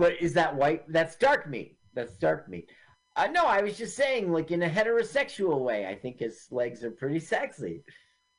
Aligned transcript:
What 0.00 0.14
is 0.18 0.32
that 0.32 0.56
white? 0.56 0.90
That's 0.90 1.14
dark 1.16 1.46
meat. 1.46 1.76
That's 1.92 2.16
dark 2.16 2.48
meat. 2.48 2.70
Uh, 3.16 3.26
no, 3.26 3.44
I 3.44 3.60
was 3.60 3.76
just 3.76 3.96
saying, 3.96 4.32
like 4.32 4.50
in 4.50 4.62
a 4.62 4.68
heterosexual 4.68 5.60
way, 5.60 5.86
I 5.86 5.94
think 5.94 6.20
his 6.20 6.46
legs 6.50 6.82
are 6.82 6.90
pretty 6.90 7.20
sexy. 7.20 7.84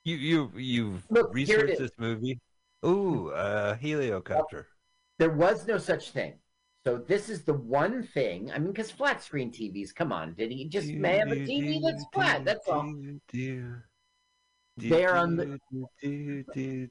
You 0.04 0.16
you 0.16 0.52
you've 0.55 1.05
Look, 1.12 1.32
researched 1.36 1.78
this 1.78 1.92
movie? 2.00 2.39
Ooh, 2.84 3.29
uh, 3.29 3.76
heliocopter. 3.78 4.66
There 5.20 5.29
was 5.29 5.68
no 5.68 5.78
such 5.78 6.10
thing. 6.10 6.33
So 6.83 6.97
this 6.97 7.29
is 7.29 7.44
the 7.44 7.53
one 7.53 8.01
thing. 8.01 8.51
I 8.51 8.57
mean, 8.57 8.71
because 8.71 8.89
flat 8.89 9.21
screen 9.21 9.51
TVs. 9.51 9.93
Come 9.93 10.12
on, 10.12 10.33
did 10.33 10.51
he 10.51 10.67
just 10.67 10.87
may 10.87 11.17
have 11.17 11.31
a 11.31 11.35
TV 11.35 11.79
that's 11.83 12.05
flat? 12.12 12.43
That's 12.43 12.67
all. 12.67 12.91
They're 14.78 15.15
on 15.15 15.35
the- 15.35 15.59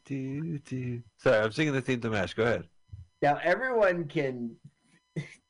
the. 0.04 1.02
Sorry, 1.16 1.38
I'm 1.44 1.50
singing 1.50 1.72
the 1.74 1.80
theme 1.80 2.00
to 2.02 2.10
Mash. 2.10 2.34
Go 2.34 2.44
ahead. 2.44 2.69
Now 3.22 3.38
everyone 3.42 4.08
can. 4.08 4.56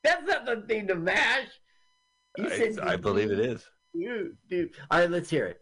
That's 0.03 0.27
not 0.27 0.47
the 0.47 0.65
thing 0.67 0.87
to 0.89 0.95
mash. 0.95 1.49
I, 2.39 2.49
said 2.49 2.81
I 2.81 2.97
believe 2.97 3.31
it 3.31 3.41
is. 3.41 3.65
You, 3.93 4.37
dude. 4.49 4.71
All 4.91 5.01
right, 5.01 5.11
let's 5.11 5.29
hear 5.31 5.47
it. 5.47 5.61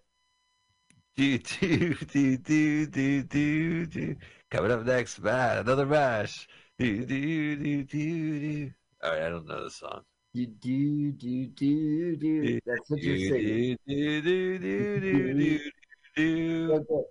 Do 1.16 1.38
do 1.38 1.94
do 1.94 2.36
do 2.36 2.86
do 2.86 3.22
do 3.22 3.86
do. 3.86 4.16
Coming 4.50 4.70
up 4.70 4.84
next, 4.84 5.18
man, 5.20 5.58
another 5.58 5.86
mash. 5.86 6.46
Do 6.78 7.04
do 7.04 7.56
do 7.56 7.84
do 7.84 8.40
do. 8.40 8.70
All 9.02 9.10
right, 9.10 9.22
I 9.22 9.28
don't 9.28 9.46
know 9.46 9.64
the 9.64 9.70
song. 9.70 10.02
You 10.32 10.46
do 10.46 11.12
do 11.12 11.46
do 11.46 12.16
do. 12.16 12.60
That's 12.64 12.88
what 12.88 13.00
you're 13.00 13.16
Do 13.16 13.28
singing. 13.28 13.78
do 13.86 14.22
do 14.22 14.58
do 14.58 15.00
do 15.00 15.34
do 15.34 15.70
do. 16.16 17.04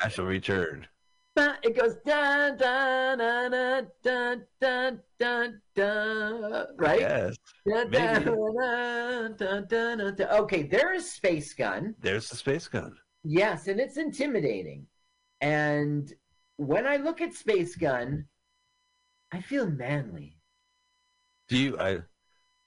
Mash 0.00 0.18
will 0.18 0.24
return. 0.24 0.86
It 1.34 1.76
goes 1.76 1.94
dun 2.04 2.58
dun 2.58 3.18
dun 3.18 3.50
dun 3.50 3.88
dun 4.02 4.42
dun 4.60 5.00
dun 5.18 5.60
dun. 5.74 6.66
Right? 6.76 7.00
Yes, 7.00 7.36
Dun, 7.66 7.90
maybe. 7.90 8.24
dun, 8.24 8.24
dun, 8.24 9.36
dun, 9.36 9.66
dun, 9.68 9.98
dun, 9.98 10.14
dun. 10.16 10.28
Okay, 10.42 10.62
there 10.64 10.92
is 10.92 11.10
Space 11.10 11.54
Gun. 11.54 11.94
there's 12.00 12.28
the 12.28 12.36
space 12.36 12.68
gun. 12.68 12.96
Yes, 13.24 13.68
and 13.68 13.80
it's 13.80 13.96
intimidating. 13.96 14.86
And 15.40 16.12
when 16.56 16.86
I 16.86 16.96
look 16.96 17.20
at 17.20 17.32
Space 17.32 17.76
Gun, 17.76 18.26
I 19.32 19.40
feel 19.40 19.66
manly. 19.70 20.36
Do 21.48 21.56
you? 21.56 21.78
I, 21.78 22.00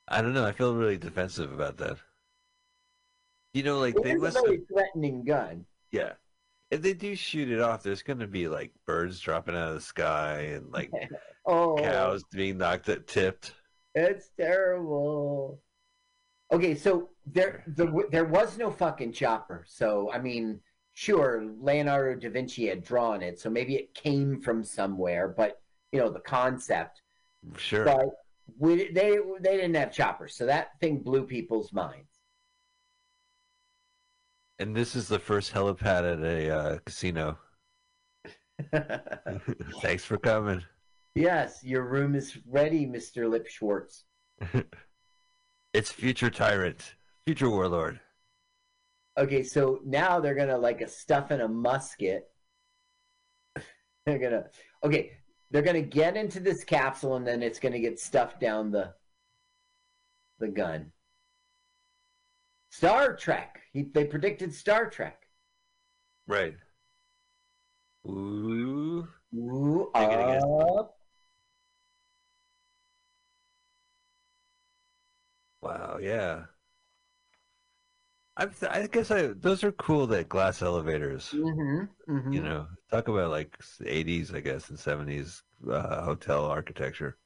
I 0.07 0.21
don't 0.21 0.33
know. 0.33 0.45
I 0.45 0.51
feel 0.53 0.75
really 0.75 0.97
defensive 0.97 1.51
about 1.51 1.77
that. 1.77 1.97
You 3.53 3.63
know, 3.63 3.79
like 3.79 3.95
It 3.95 4.03
they 4.03 4.15
must. 4.15 4.37
Have, 4.37 4.55
threatening 4.71 5.23
gun. 5.23 5.65
yeah. 5.91 6.13
If 6.71 6.81
they 6.81 6.93
do 6.93 7.15
shoot 7.15 7.49
it 7.51 7.61
off, 7.61 7.83
there's 7.83 8.03
going 8.03 8.19
to 8.19 8.27
be 8.27 8.47
like 8.47 8.71
birds 8.85 9.19
dropping 9.19 9.55
out 9.55 9.69
of 9.69 9.75
the 9.75 9.81
sky 9.81 10.39
and 10.55 10.71
like 10.71 10.91
Oh, 11.45 11.77
cows 11.77 12.23
being 12.31 12.57
knocked 12.57 12.89
at 12.89 13.07
tipped. 13.07 13.53
it's 13.93 14.29
terrible. 14.37 15.61
Okay, 16.51 16.75
so 16.75 17.09
there, 17.25 17.63
the, 17.67 18.07
there 18.11 18.25
was 18.25 18.57
no 18.57 18.71
fucking 18.71 19.13
chopper. 19.13 19.63
So 19.67 20.11
I 20.11 20.19
mean, 20.19 20.59
sure, 20.93 21.45
Leonardo 21.59 22.19
da 22.19 22.29
Vinci 22.29 22.67
had 22.67 22.83
drawn 22.83 23.21
it, 23.21 23.39
so 23.39 23.49
maybe 23.49 23.75
it 23.75 23.93
came 23.93 24.41
from 24.41 24.63
somewhere. 24.63 25.27
But 25.27 25.61
you 25.91 25.99
know, 25.99 26.09
the 26.09 26.19
concept. 26.19 27.01
Sure. 27.57 27.85
But 27.85 28.07
we, 28.57 28.91
they 28.91 29.17
they 29.41 29.57
didn't 29.57 29.75
have 29.75 29.93
choppers, 29.93 30.35
so 30.35 30.45
that 30.47 30.79
thing 30.79 30.99
blew 30.99 31.25
people's 31.25 31.71
minds. 31.73 32.14
And 34.59 34.75
this 34.75 34.95
is 34.95 35.07
the 35.07 35.19
first 35.19 35.53
helipad 35.53 36.13
at 36.13 36.23
a 36.23 36.49
uh, 36.49 36.77
casino. 36.85 37.37
Thanks 39.81 40.05
for 40.05 40.17
coming. 40.17 40.63
yes, 41.13 41.61
your 41.63 41.83
room 41.83 42.15
is 42.15 42.37
ready, 42.47 42.85
Mister 42.85 43.27
Lip 43.27 43.47
Schwartz. 43.47 44.05
It's 45.75 45.91
future 45.91 46.29
tyrant, 46.29 46.95
future 47.25 47.49
warlord. 47.49 47.99
Okay, 49.17 49.43
so 49.43 49.81
now 49.83 50.21
they're 50.21 50.33
gonna 50.33 50.57
like 50.57 50.79
a 50.79 50.87
stuff 50.87 51.31
in 51.31 51.41
a 51.41 51.49
musket. 51.49 52.29
they're 54.05 54.17
gonna 54.17 54.45
okay, 54.85 55.17
they're 55.51 55.61
gonna 55.61 55.81
get 55.81 56.15
into 56.15 56.39
this 56.39 56.63
capsule 56.63 57.17
and 57.17 57.27
then 57.27 57.43
it's 57.43 57.59
gonna 57.59 57.79
get 57.79 57.99
stuffed 57.99 58.39
down 58.39 58.71
the 58.71 58.93
the 60.39 60.47
gun. 60.47 60.93
Star 62.69 63.15
Trek. 63.15 63.61
He, 63.73 63.83
they 63.83 64.05
predicted 64.05 64.53
Star 64.53 64.89
Trek. 64.89 65.27
Right. 66.27 66.55
Ooh. 68.07 69.07
Ooh, 69.35 69.91
Take 69.95 70.11
it 70.11 70.19
again. 70.19 70.41
up. 70.43 70.97
Wow. 75.61 75.97
Yeah. 76.01 76.45
I 78.37 78.47
I 78.69 78.87
guess 78.87 79.11
I 79.11 79.27
those 79.27 79.63
are 79.63 79.71
cool. 79.73 80.07
That 80.07 80.29
glass 80.29 80.61
elevators. 80.61 81.33
Mhm, 81.33 81.89
mhm. 82.07 82.33
You 82.33 82.41
know, 82.41 82.67
talk 82.91 83.07
about 83.07 83.31
like 83.31 83.55
80s, 83.85 84.33
I 84.33 84.39
guess, 84.41 84.69
and 84.69 84.79
70s 84.79 85.43
uh, 85.69 86.03
hotel 86.03 86.45
architecture. 86.45 87.17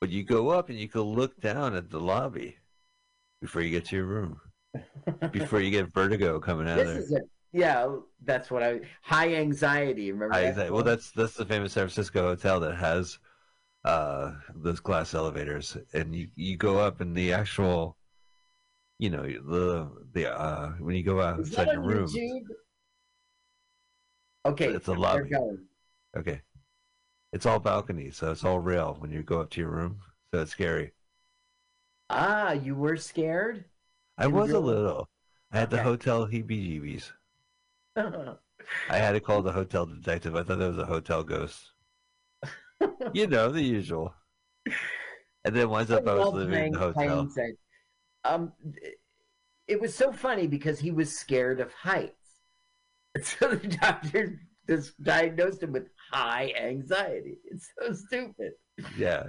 But 0.00 0.10
you 0.10 0.24
go 0.24 0.50
up 0.50 0.68
and 0.68 0.78
you 0.78 0.88
can 0.88 1.02
look 1.02 1.40
down 1.40 1.74
at 1.74 1.90
the 1.90 2.00
lobby 2.00 2.56
before 3.40 3.62
you 3.62 3.70
get 3.70 3.86
to 3.86 3.96
your 3.96 4.04
room. 4.06 4.40
Before 5.32 5.60
you 5.60 5.70
get 5.70 5.92
vertigo 5.92 6.38
coming 6.38 6.68
out 6.68 6.80
of 6.80 6.86
This 6.86 6.94
there. 6.94 7.02
is 7.02 7.12
a 7.12 7.20
yeah. 7.52 7.96
That's 8.22 8.50
what 8.50 8.62
I 8.62 8.80
high 9.02 9.34
anxiety. 9.34 10.12
Remember 10.12 10.34
that? 10.34 10.56
that- 10.56 10.72
well, 10.72 10.82
that's 10.84 11.10
that's 11.12 11.34
the 11.34 11.46
famous 11.46 11.72
San 11.72 11.84
Francisco 11.84 12.22
hotel 12.28 12.60
that 12.60 12.74
has 12.76 13.18
uh, 13.84 14.32
those 14.54 14.80
glass 14.80 15.14
elevators, 15.14 15.76
and 15.94 16.14
you 16.14 16.28
you 16.34 16.56
go 16.56 16.78
up 16.78 17.00
in 17.00 17.14
the 17.14 17.32
actual, 17.32 17.96
you 18.98 19.08
know, 19.08 19.22
the 19.22 19.90
the 20.12 20.30
uh, 20.38 20.72
when 20.72 20.96
you 20.96 21.04
go 21.04 21.22
outside 21.22 21.68
your 21.72 21.80
room. 21.80 22.08
YouTube? 22.08 22.40
Okay, 24.44 24.68
It's 24.72 24.88
a 24.88 24.92
lobby. 24.92 25.30
Okay, 26.16 26.40
it's 27.32 27.46
all 27.46 27.58
balcony, 27.58 28.10
so 28.10 28.30
it's 28.30 28.44
all 28.44 28.60
real 28.60 28.96
when 28.98 29.10
you 29.10 29.22
go 29.22 29.40
up 29.40 29.50
to 29.50 29.60
your 29.60 29.70
room. 29.70 30.00
So 30.32 30.42
it's 30.42 30.52
scary. 30.52 30.92
Ah, 32.08 32.52
you 32.52 32.74
were 32.74 32.96
scared. 32.96 33.64
I 34.18 34.26
was 34.26 34.50
a 34.50 34.60
little. 34.60 35.08
I 35.52 35.58
had 35.58 35.70
the 35.70 35.82
hotel 35.82 36.26
heebie-jeebies. 36.26 37.10
I 37.96 38.96
had 38.96 39.12
to 39.12 39.20
call 39.20 39.42
the 39.42 39.52
hotel 39.52 39.86
detective. 39.86 40.34
I 40.34 40.42
thought 40.42 40.58
that 40.58 40.68
was 40.68 40.78
a 40.78 40.86
hotel 40.86 41.22
ghost. 41.22 41.72
you 43.12 43.26
know 43.26 43.50
the 43.50 43.62
usual. 43.62 44.14
And 45.44 45.54
then 45.54 45.70
winds 45.70 45.90
up 45.90 46.06
I 46.06 46.14
was 46.14 46.34
living 46.34 46.66
in 46.66 46.72
the 46.72 46.78
hotel. 46.78 47.16
Hindsight. 47.16 47.54
Um, 48.24 48.52
it 49.68 49.80
was 49.80 49.94
so 49.94 50.12
funny 50.12 50.46
because 50.46 50.78
he 50.78 50.90
was 50.90 51.16
scared 51.16 51.60
of 51.60 51.72
heights. 51.72 52.12
So 53.22 53.54
the 53.54 53.68
doctor 53.68 54.38
just 54.68 55.02
diagnosed 55.02 55.62
him 55.62 55.72
with 55.72 55.88
high 56.10 56.52
anxiety. 56.58 57.38
It's 57.50 57.68
so 57.78 57.92
stupid. 57.92 58.52
Yeah. 58.96 59.24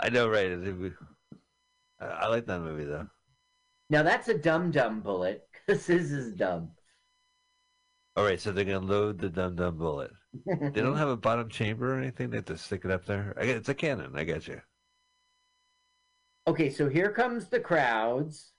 I 0.00 0.08
know, 0.10 0.28
right? 0.28 0.52
I 2.00 2.04
I 2.04 2.26
like 2.28 2.46
that 2.46 2.60
movie 2.60 2.84
though. 2.84 3.08
Now 3.90 4.02
that's 4.02 4.28
a 4.28 4.38
dumb 4.38 4.70
dumb 4.70 5.00
bullet 5.00 5.48
because 5.66 5.86
his 5.86 6.12
is 6.12 6.34
dumb. 6.34 6.70
All 8.16 8.24
right, 8.24 8.40
so 8.40 8.50
they're 8.52 8.64
gonna 8.64 8.80
load 8.80 9.18
the 9.18 9.28
dum 9.28 9.56
dum 9.56 9.78
bullet. 9.78 10.10
They 10.72 10.80
don't 10.80 10.96
have 10.98 11.08
a 11.08 11.16
bottom 11.16 11.48
chamber 11.48 11.94
or 11.94 11.98
anything. 11.98 12.30
They 12.30 12.36
have 12.38 12.46
to 12.46 12.58
stick 12.58 12.84
it 12.84 12.90
up 12.90 13.04
there. 13.06 13.34
I 13.38 13.46
get 13.46 13.56
it's 13.56 13.68
a 13.68 13.74
cannon. 13.74 14.12
I 14.16 14.24
got 14.24 14.48
you. 14.48 14.60
Okay, 16.48 16.70
so 16.70 16.88
here 16.88 17.10
comes 17.10 17.48
the 17.48 17.60
crowds, 17.60 18.52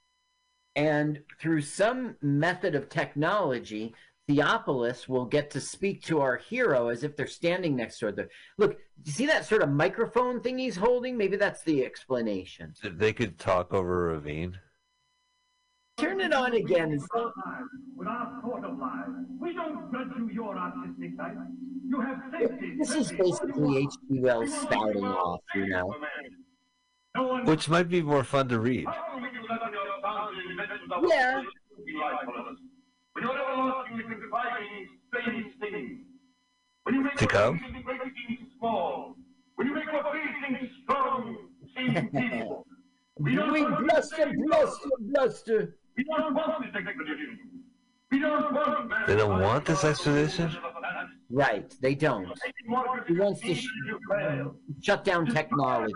and 0.75 1.21
through 1.39 1.61
some 1.61 2.17
method 2.21 2.75
of 2.75 2.89
technology, 2.89 3.95
Theopolis 4.29 5.07
will 5.07 5.25
get 5.25 5.49
to 5.51 5.61
speak 5.61 6.03
to 6.03 6.19
our 6.19 6.35
hero 6.35 6.89
as 6.89 7.03
if 7.03 7.15
they're 7.15 7.27
standing 7.27 7.75
next 7.77 7.99
to 7.99 8.07
her. 8.07 8.29
Look, 8.57 8.77
you 9.05 9.11
see 9.11 9.25
that 9.27 9.45
sort 9.45 9.61
of 9.63 9.69
microphone 9.69 10.41
thing 10.41 10.57
he's 10.57 10.75
holding? 10.75 11.15
Maybe 11.17 11.37
that's 11.37 11.63
the 11.63 11.85
explanation. 11.85 12.73
They 12.83 13.13
could 13.13 13.39
talk 13.39 13.73
over 13.73 14.09
a 14.09 14.13
ravine. 14.15 14.59
Turn 15.97 16.19
it 16.19 16.33
on 16.33 16.53
again. 16.53 16.91
and- 16.91 17.01
Our 17.15 17.23
lives, 17.23 17.69
with 17.95 18.07
our 18.07 18.41
thought 18.41 18.65
of 18.65 18.77
lives. 18.77 19.11
We 19.39 19.53
don't 19.53 19.91
judge 19.91 20.07
you 20.17 20.29
your 20.29 20.57
artistic 20.57 21.11
life. 21.17 21.37
You 21.87 22.01
have 22.01 22.21
safety. 22.31 22.75
This 22.77 22.91
is 22.95 23.11
basically 23.13 23.77
H.G. 23.77 24.19
Wells 24.19 24.53
spouting 24.53 25.05
off, 25.05 25.41
you 25.55 25.67
know. 25.69 25.95
Which 27.45 27.69
might 27.69 27.87
be 27.89 28.01
more 28.01 28.23
fun 28.25 28.49
to 28.49 28.59
read. 28.59 28.85
How 28.85 29.19
will 33.17 33.23
you 33.23 33.29
let 33.29 33.39
on 33.39 33.97
your 33.97 34.07
founding 34.07 34.07
inventions 34.13 34.21
of 34.21 34.29
Yeah. 34.29 34.37
be 34.37 34.77
like 34.77 34.79
for 34.79 34.81
us? 34.81 34.83
When 34.83 34.83
you're 34.83 34.83
everlastingly 34.83 34.83
contriving 34.83 34.87
strange 35.07 35.59
things. 35.59 36.05
When 36.83 36.95
you 36.95 37.01
make 37.01 37.15
To 37.15 37.23
your 37.25 37.29
come? 37.29 37.59
things 37.59 37.83
great 37.83 38.01
seem 38.27 38.47
small. 38.59 39.15
When 39.55 39.67
you 39.67 39.73
make 39.73 39.85
your 39.85 40.03
big 40.03 40.71
strong 40.83 41.37
seem 41.75 42.09
feeble. 42.11 42.67
We 43.19 43.35
don't 43.35 43.51
We 43.51 43.61
want 43.63 43.79
bluster, 43.87 44.31
bluster, 44.45 44.89
bluster. 44.99 45.77
We 45.97 46.03
don't 46.03 46.33
want 46.35 46.63
this 46.63 46.75
expedition. 46.75 47.39
We 48.11 48.19
don't 48.19 48.53
want 48.53 49.07
They 49.07 49.15
don't 49.15 49.41
want 49.41 49.65
this 49.65 49.83
expedition? 49.83 50.55
Right. 51.29 51.75
They 51.81 51.95
don't. 51.95 52.31
He 53.07 53.13
wants 53.17 53.41
to 53.41 53.55
sh- 53.55 53.67
shut 54.81 55.03
down 55.03 55.25
technology. 55.25 55.93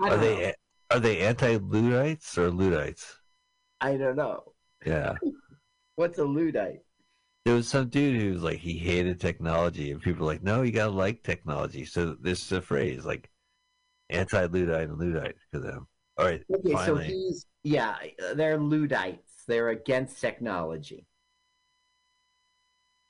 Are 0.00 0.16
they 0.16 0.54
are 0.90 1.00
they 1.00 1.20
anti-Luddites 1.20 2.38
or 2.38 2.50
Luddites? 2.50 3.18
I 3.80 3.96
don't 3.96 4.16
know. 4.16 4.52
Yeah. 4.86 5.16
What's 5.98 6.20
a 6.20 6.24
Luddite? 6.24 6.82
There 7.44 7.56
was 7.56 7.66
some 7.66 7.88
dude 7.88 8.20
who 8.20 8.30
was 8.30 8.42
like 8.44 8.58
he 8.58 8.78
hated 8.78 9.18
technology, 9.18 9.90
and 9.90 10.00
people 10.00 10.24
were 10.24 10.32
like, 10.32 10.44
no, 10.44 10.62
you 10.62 10.70
gotta 10.70 10.92
like 10.92 11.24
technology. 11.24 11.84
So 11.86 12.14
this 12.14 12.40
is 12.40 12.52
a 12.52 12.62
phrase 12.62 13.04
like 13.04 13.28
anti-Luddite 14.08 14.90
and 14.90 14.96
Luddite 14.96 15.34
for 15.50 15.58
them. 15.58 15.88
All 16.16 16.24
right, 16.24 16.40
Okay, 16.54 16.86
so 16.86 16.94
he's 16.94 17.46
yeah, 17.64 17.96
they're 18.36 18.58
Luddites. 18.60 19.42
They're 19.48 19.70
against 19.70 20.20
technology. 20.20 21.04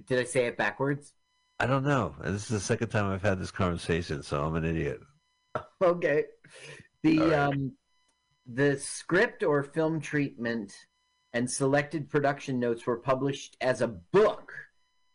Did 0.06 0.20
I 0.20 0.25
say 0.25 0.46
it 0.46 0.56
backwards? 0.56 1.12
I 1.61 1.67
don't 1.67 1.85
know. 1.85 2.14
This 2.25 2.44
is 2.44 2.49
the 2.49 2.61
second 2.61 2.88
time 2.88 3.12
I've 3.12 3.20
had 3.20 3.38
this 3.38 3.50
conversation, 3.50 4.23
so 4.23 4.43
I'm 4.43 4.56
an 4.56 4.64
idiot. 4.64 5.00
Okay. 5.82 6.25
The 7.02 7.19
right. 7.19 7.32
um 7.35 7.73
the 8.46 8.79
script 8.79 9.43
or 9.43 9.62
film 9.62 10.00
treatment 10.00 10.73
and 11.32 11.50
selected 11.50 12.08
production 12.08 12.58
notes 12.58 12.86
were 12.86 12.96
published 12.98 13.56
as 13.60 13.80
a 13.80 13.88
book 13.88 14.52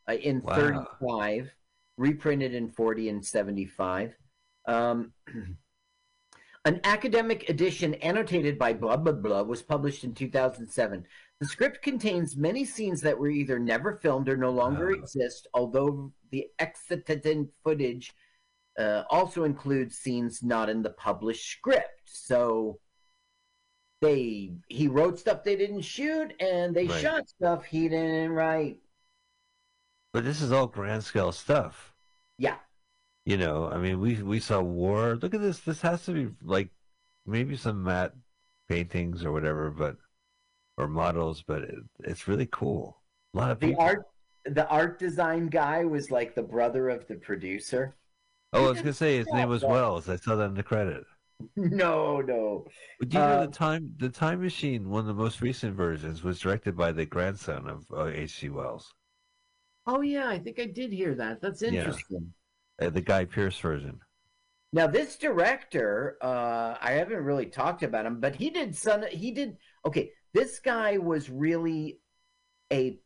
uh, 0.08 0.14
in 0.14 0.42
Wow. 0.42 0.54
35, 1.02 1.52
reprinted 1.98 2.54
in 2.54 2.70
40 2.70 3.10
and 3.10 3.26
75. 3.26 4.16
Um, 4.66 5.14
an 6.66 6.80
academic 6.84 7.50
edition 7.50 7.94
annotated 7.96 8.58
by 8.58 8.74
blah 8.74 8.96
blah 8.98 9.12
blah 9.14 9.42
was 9.42 9.62
published 9.62 10.04
in 10.04 10.14
2007. 10.14 11.06
The 11.40 11.48
script 11.48 11.82
contains 11.82 12.38
many 12.38 12.64
scenes 12.64 13.02
that 13.02 13.18
were 13.18 13.30
either 13.30 13.60
never 13.60 13.98
filmed 13.98 14.30
or 14.30 14.38
no 14.38 14.52
longer 14.52 14.88
Wow. 14.88 14.94
exist, 14.94 15.48
although 15.54 16.14
the 16.32 16.48
extant 16.60 17.50
footage 17.64 18.14
uh, 18.80 19.04
also 19.10 19.44
includes 19.44 19.98
scenes 19.98 20.42
not 20.42 20.70
in 20.70 20.82
the 20.82 20.92
published 20.92 21.50
script. 21.52 22.02
So 22.06 22.80
they 24.04 24.54
he 24.70 24.88
wrote 24.88 25.20
stuff 25.20 25.44
they 25.44 25.56
didn't 25.56 25.82
shoot, 25.84 26.34
and 26.42 26.76
they 26.76 26.88
Right. 26.88 27.02
shot 27.02 27.30
stuff 27.30 27.66
he 27.66 27.90
didn't 27.90 28.32
write. 28.34 28.80
But 30.14 30.24
this 30.24 30.42
is 30.42 30.54
all 30.54 30.68
grand 30.68 31.04
scale 31.04 31.34
stuff. 31.34 31.94
Yeah, 32.38 32.60
You 33.26 33.38
know, 33.38 33.68
I 33.70 33.78
mean, 33.80 34.00
we 34.00 34.22
we 34.24 34.40
saw 34.40 34.62
war. 34.62 35.16
Look 35.16 35.34
at 35.34 35.42
this. 35.42 35.60
This 35.62 35.82
has 35.82 36.04
to 36.06 36.14
be 36.14 36.36
like 36.42 36.70
maybe 37.26 37.56
some 37.58 37.84
matte 37.84 38.14
paintings 38.70 39.24
or 39.26 39.32
whatever, 39.32 39.70
but 39.72 39.98
or 40.78 40.88
models. 40.88 41.44
But 41.44 41.64
it, 41.64 41.80
it's 42.02 42.28
really 42.28 42.48
cool. 42.48 43.02
A 43.34 43.38
lot 43.38 43.52
of 43.52 43.60
the 43.60 43.68
people. 43.70 43.84
art 43.84 44.08
the 44.46 44.68
art 44.68 45.00
design 45.00 45.48
guy 45.48 45.86
was 45.86 46.12
like 46.12 46.36
the 46.36 46.44
brother 46.44 46.90
of 46.90 47.08
the 47.08 47.16
producer. 47.16 47.96
oh, 48.54 48.66
I 48.68 48.70
was 48.70 48.80
gonna 48.82 48.94
say 48.94 49.18
his 49.18 49.32
name 49.32 49.50
was. 49.50 49.64
Wells. 49.64 50.10
I 50.10 50.16
saw 50.18 50.36
that 50.36 50.46
in 50.46 50.54
the 50.56 50.64
credit. 50.64 51.04
no, 51.56 52.22
no. 52.22 52.68
Do 53.08 53.18
you 53.18 53.24
know 53.24 53.38
Uh, 53.38 53.46
the 53.46 53.48
time 53.48 53.94
the 53.98 54.10
Time 54.10 54.42
Machine? 54.42 54.90
One 54.90 55.02
of 55.02 55.06
the 55.08 55.14
most 55.14 55.42
recent 55.42 55.76
versions 55.76 56.24
was 56.24 56.40
directed 56.40 56.76
by 56.76 56.92
the 56.92 57.06
grandson 57.06 57.68
of 57.68 57.86
uh, 57.92 58.06
H.G. 58.08 58.50
Wells, 58.50 58.94
Oh 59.86 60.02
yeah, 60.02 60.28
I 60.30 60.40
think 60.40 60.60
I 60.60 60.66
did 60.66 60.92
hear 60.92 61.16
that. 61.16 61.42
That's 61.42 61.62
Yeah. 61.62 61.76
interesting. 61.76 62.34
uh, 62.82 62.90
the 62.90 63.02
Guy 63.02 63.26
Pearce 63.26 63.60
version. 63.60 64.00
Now 64.72 64.88
this 64.88 65.18
director, 65.18 66.18
uh, 66.22 66.78
I 66.82 66.94
haven't 66.94 67.24
really 67.24 67.46
talked 67.46 67.84
about 67.84 68.06
him, 68.06 68.20
but 68.20 68.36
he 68.36 68.50
did 68.50 68.76
some. 68.76 69.04
He 69.08 69.32
did 69.32 69.58
okay. 69.86 70.12
This 70.34 70.60
guy 70.60 70.98
was 70.98 71.30
really 71.30 72.00
a 72.72 73.00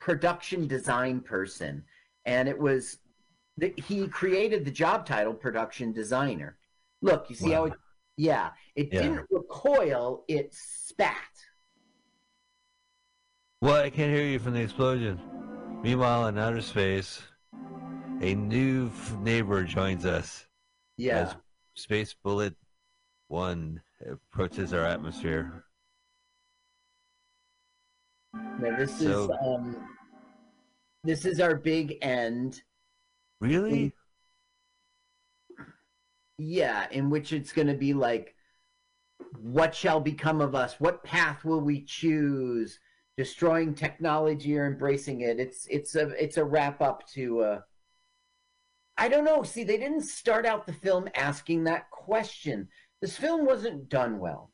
production 0.00 0.68
design 0.68 1.20
person, 1.20 1.84
and 2.26 2.48
it 2.48 2.58
was 2.58 2.98
the, 3.56 3.74
he 3.78 4.08
created 4.08 4.64
the 4.64 4.70
job 4.70 5.06
title 5.06 5.34
production 5.34 5.92
designer. 5.92 6.58
Look, 7.02 7.30
you 7.30 7.36
see 7.36 7.50
how 7.52 7.64
it? 7.64 7.72
Yeah, 8.16 8.50
it 8.74 8.92
Yeah. 8.92 9.02
didn't 9.02 9.26
recoil; 9.30 10.24
it 10.28 10.52
spat. 10.54 11.16
Well, 13.62 13.76
I 13.82 13.90
can't 13.90 14.12
hear 14.12 14.24
you 14.24 14.38
from 14.38 14.52
the 14.54 14.60
explosion. 14.60 15.18
Meanwhile, 15.82 16.28
in 16.28 16.38
outer 16.38 16.60
space, 16.60 17.22
a 18.20 18.34
new 18.34 18.88
f- 18.88 19.16
neighbor 19.18 19.64
joins 19.64 20.04
us 20.04 20.46
Yeah, 20.98 21.18
as 21.20 21.36
Space 21.74 22.12
Bullet 22.14 22.54
One 23.28 23.80
approaches 24.06 24.72
our 24.74 24.84
atmosphere. 24.84 25.64
now 28.34 28.76
this 28.76 28.98
So- 28.98 29.24
is 29.24 29.30
um, 29.42 29.96
this 31.04 31.24
is 31.24 31.40
our 31.40 31.54
big 31.56 31.96
end. 32.02 32.62
Really? 33.40 33.94
Yeah, 36.42 36.86
in 36.90 37.10
which 37.10 37.34
it's 37.34 37.52
going 37.52 37.68
to 37.68 37.74
be 37.74 37.92
like, 37.92 38.34
what 39.42 39.74
shall 39.74 40.00
become 40.00 40.40
of 40.40 40.54
us? 40.54 40.80
What 40.80 41.04
path 41.04 41.44
will 41.44 41.60
we 41.60 41.82
choose? 41.82 42.80
Destroying 43.18 43.74
technology 43.74 44.56
or 44.56 44.64
embracing 44.66 45.20
it? 45.20 45.38
It's 45.38 45.66
it's 45.66 45.96
a 45.96 46.08
it's 46.22 46.38
a 46.38 46.44
wrap 46.44 46.80
up 46.80 47.06
to. 47.08 47.40
Uh, 47.40 47.60
I 48.96 49.08
don't 49.08 49.26
know. 49.26 49.42
See, 49.42 49.64
they 49.64 49.76
didn't 49.76 50.04
start 50.04 50.46
out 50.46 50.66
the 50.66 50.72
film 50.72 51.10
asking 51.14 51.64
that 51.64 51.90
question. 51.90 52.68
This 53.02 53.18
film 53.18 53.44
wasn't 53.44 53.90
done 53.90 54.18
well. 54.18 54.50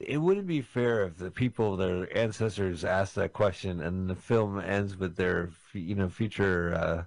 It 0.00 0.16
wouldn't 0.16 0.46
be 0.46 0.62
fair 0.62 1.04
if 1.04 1.18
the 1.18 1.30
people, 1.30 1.76
their 1.76 2.16
ancestors, 2.16 2.82
asked 2.82 3.14
that 3.16 3.34
question, 3.34 3.82
and 3.82 4.08
the 4.08 4.16
film 4.16 4.58
ends 4.58 4.96
with 4.96 5.16
their, 5.16 5.50
you 5.74 5.96
know, 5.96 6.08
future 6.08 6.74
uh, 6.74 7.04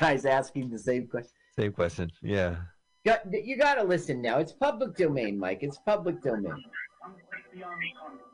Guys 0.00 0.24
asking 0.24 0.70
the 0.70 0.78
same 0.78 1.06
question. 1.06 1.32
Same 1.58 1.72
question. 1.72 2.10
Yeah. 2.22 2.56
Got, 3.04 3.22
you 3.32 3.56
got 3.56 3.76
to 3.76 3.84
listen 3.84 4.20
now. 4.20 4.38
It's 4.38 4.52
public 4.52 4.96
domain, 4.96 5.38
Mike. 5.38 5.60
It's 5.62 5.78
public 5.78 6.22
domain. 6.22 6.62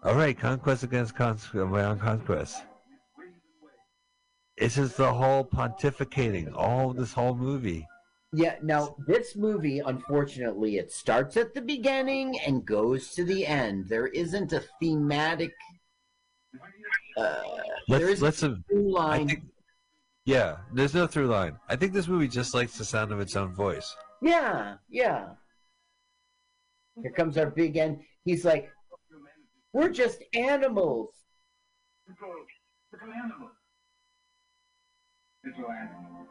All 0.02 0.14
right, 0.14 0.36
conquest 0.36 0.82
against 0.82 1.14
con- 1.14 1.38
around 1.54 2.00
conquest. 2.00 2.62
It's 4.56 4.74
just 4.74 4.96
the 4.96 5.12
whole 5.12 5.44
pontificating, 5.44 6.52
all 6.56 6.92
this 6.92 7.12
whole 7.12 7.34
movie. 7.34 7.86
Yeah, 8.32 8.56
now 8.62 8.96
this 9.06 9.36
movie, 9.36 9.80
unfortunately, 9.80 10.78
it 10.78 10.90
starts 10.90 11.36
at 11.36 11.54
the 11.54 11.60
beginning 11.60 12.38
and 12.46 12.64
goes 12.64 13.10
to 13.14 13.24
the 13.24 13.46
end. 13.46 13.88
There 13.88 14.06
isn't 14.08 14.52
a 14.52 14.62
thematic 14.80 15.52
uh, 17.16 17.42
there 17.88 17.98
Let's 18.00 18.12
is 18.14 18.22
let's. 18.22 18.40
through 18.40 18.96
I 18.96 19.00
line. 19.00 19.28
think. 19.28 19.42
Yeah, 20.24 20.58
there's 20.72 20.94
no 20.94 21.06
through 21.06 21.26
line. 21.26 21.58
I 21.68 21.74
think 21.76 21.92
this 21.92 22.06
movie 22.06 22.28
just 22.28 22.54
likes 22.54 22.78
the 22.78 22.84
sound 22.84 23.10
of 23.12 23.20
its 23.20 23.34
own 23.34 23.52
voice. 23.54 23.94
Yeah, 24.20 24.76
yeah. 24.88 25.30
Here 27.00 27.10
comes 27.10 27.36
our 27.36 27.50
big 27.50 27.76
end. 27.76 28.00
He's 28.24 28.44
like, 28.44 28.70
"We're 29.72 29.88
just 29.88 30.22
animals." 30.34 31.14
Little 32.06 33.12
animal. 33.12 33.50
Little 35.44 35.70
animal. 35.70 36.26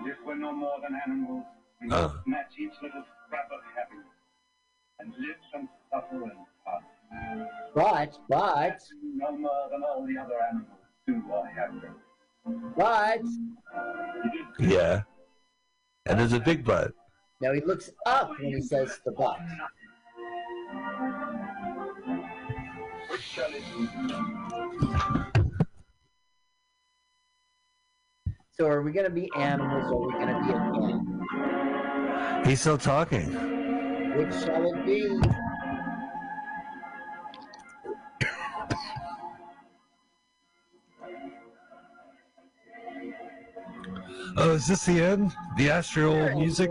As 0.00 0.06
if 0.12 0.16
we're 0.24 0.36
no 0.36 0.52
more 0.52 0.80
than 0.80 0.94
animals, 1.06 1.44
we 1.80 1.90
Uh. 1.90 2.10
match 2.26 2.52
each 2.58 2.74
little 2.82 3.04
scrap 3.26 3.50
of 3.50 3.60
happiness 3.74 4.06
and 5.00 5.12
live 5.18 5.36
and 5.54 5.68
suffer 5.90 6.22
and 6.22 6.46
pass. 6.64 6.82
But, 7.74 8.18
but, 8.28 8.78
No 9.02 9.32
more 9.36 9.68
than 9.70 9.82
all 9.82 10.06
the 10.06 10.18
other 10.18 10.40
animals 10.50 10.78
do 11.06 11.22
or 11.30 11.46
have 11.46 11.80
been. 11.80 11.94
But. 12.76 13.20
Yeah. 14.58 15.02
And 16.06 16.20
there's 16.20 16.32
a 16.32 16.40
big 16.40 16.64
butt. 16.64 16.92
Now 17.40 17.52
he 17.52 17.60
looks 17.60 17.90
up 18.06 18.30
when 18.38 18.54
he 18.54 18.62
says 18.62 18.98
the 19.04 19.12
butt. 19.12 19.38
Which 23.10 23.20
shall 23.20 23.50
it 23.50 23.62
be? 23.76 23.88
So 28.52 28.66
are 28.66 28.80
we 28.80 28.92
gonna 28.92 29.10
be 29.10 29.28
animals 29.36 29.92
or 29.92 30.04
are 30.04 30.06
we 30.06 30.12
gonna 30.14 30.40
be 30.46 30.52
a 30.52 30.58
man? 30.58 32.44
He's 32.46 32.60
still 32.60 32.78
talking. 32.78 33.26
Which 34.16 34.32
shall 34.32 34.64
it 34.64 34.86
be? 34.86 35.20
Oh, 44.38 44.50
is 44.50 44.66
this 44.66 44.84
the 44.84 45.02
end? 45.02 45.32
The 45.56 45.70
astral 45.70 46.36
music? 46.38 46.70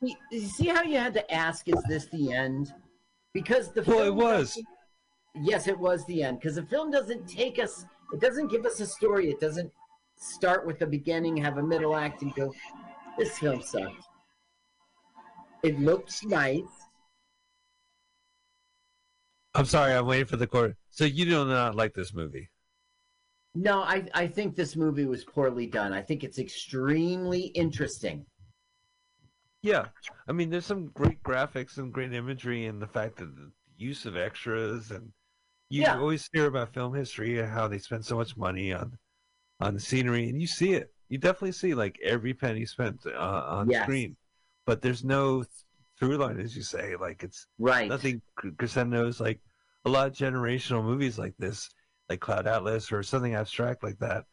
You 0.00 0.40
see 0.40 0.68
how 0.68 0.82
you 0.82 0.98
had 0.98 1.14
to 1.14 1.34
ask, 1.34 1.68
is 1.68 1.82
this 1.88 2.06
the 2.06 2.32
end? 2.32 2.72
Because 3.34 3.72
the 3.72 3.82
Well, 3.82 4.04
it 4.04 4.14
was. 4.14 4.60
Yes, 5.34 5.66
it 5.66 5.78
was 5.78 6.04
the 6.06 6.22
end. 6.22 6.38
Because 6.38 6.56
the 6.56 6.62
film 6.62 6.90
doesn't 6.90 7.28
take 7.28 7.58
us, 7.58 7.84
it 8.12 8.20
doesn't 8.20 8.48
give 8.48 8.66
us 8.66 8.78
a 8.80 8.86
story. 8.86 9.30
It 9.30 9.40
doesn't 9.40 9.70
start 10.16 10.64
with 10.66 10.78
the 10.78 10.86
beginning, 10.86 11.36
have 11.38 11.58
a 11.58 11.62
middle 11.62 11.96
act, 11.96 12.22
and 12.22 12.32
go, 12.34 12.54
this 13.18 13.38
film 13.38 13.62
sucked. 13.62 14.06
It 15.64 15.80
looks 15.80 16.24
nice. 16.24 16.62
I'm 19.54 19.64
sorry, 19.64 19.92
I'm 19.92 20.06
waiting 20.06 20.26
for 20.26 20.36
the 20.36 20.46
court. 20.46 20.76
So 20.90 21.04
you 21.04 21.24
do 21.24 21.44
not 21.44 21.74
like 21.74 21.94
this 21.94 22.14
movie? 22.14 22.48
No, 23.54 23.82
I, 23.82 24.06
I 24.14 24.26
think 24.26 24.56
this 24.56 24.76
movie 24.76 25.04
was 25.06 25.24
poorly 25.24 25.66
done. 25.66 25.92
I 25.92 26.02
think 26.02 26.24
it's 26.24 26.38
extremely 26.38 27.40
interesting. 27.48 28.26
Yeah, 29.62 29.88
I 30.26 30.32
mean, 30.32 30.50
there's 30.50 30.66
some 30.66 30.88
great 30.88 31.22
graphics 31.22 31.78
and 31.78 31.92
great 31.92 32.12
imagery, 32.12 32.66
and 32.66 32.80
the 32.82 32.86
fact 32.86 33.16
that 33.16 33.34
the 33.36 33.52
use 33.76 34.06
of 34.06 34.16
extras, 34.16 34.90
and 34.90 35.12
you 35.70 35.82
Yeah. 35.82 35.98
always 36.00 36.28
hear 36.32 36.46
about 36.46 36.74
film 36.74 36.94
history 36.94 37.38
and 37.40 37.48
how 37.50 37.68
they 37.68 37.78
spend 37.78 38.04
so 38.04 38.16
much 38.16 38.36
money 38.36 38.72
on 38.72 38.98
on 39.60 39.74
the 39.74 39.80
scenery, 39.80 40.28
and 40.30 40.40
you 40.40 40.46
see 40.48 40.74
it. 40.74 40.94
You 41.10 41.18
definitely 41.18 41.52
see 41.52 41.74
like 41.74 41.98
every 42.02 42.34
penny 42.34 42.66
spent 42.66 43.06
uh, 43.06 43.44
on 43.48 43.70
Yes. 43.70 43.72
screen, 43.72 44.16
but 44.66 44.82
there's 44.82 45.04
no 45.04 45.42
th- 45.44 45.50
through 45.98 46.18
line, 46.18 46.40
as 46.40 46.56
you 46.56 46.62
say. 46.62 46.96
Like 46.96 47.22
it's 47.24 47.46
Right. 47.58 47.90
nothing 47.90 48.22
crescendo 48.36 48.56
crescendos. 48.58 49.20
Like 49.20 49.40
a 49.86 49.90
lot 49.90 50.08
of 50.08 50.14
generational 50.14 50.84
movies 50.84 51.18
like 51.18 51.36
this, 51.38 51.70
like 52.12 52.20
Cloud 52.20 52.46
Atlas 52.46 52.92
or 52.92 53.02
something 53.02 53.34
abstract 53.34 53.82
like 53.82 53.98
that. 53.98 54.24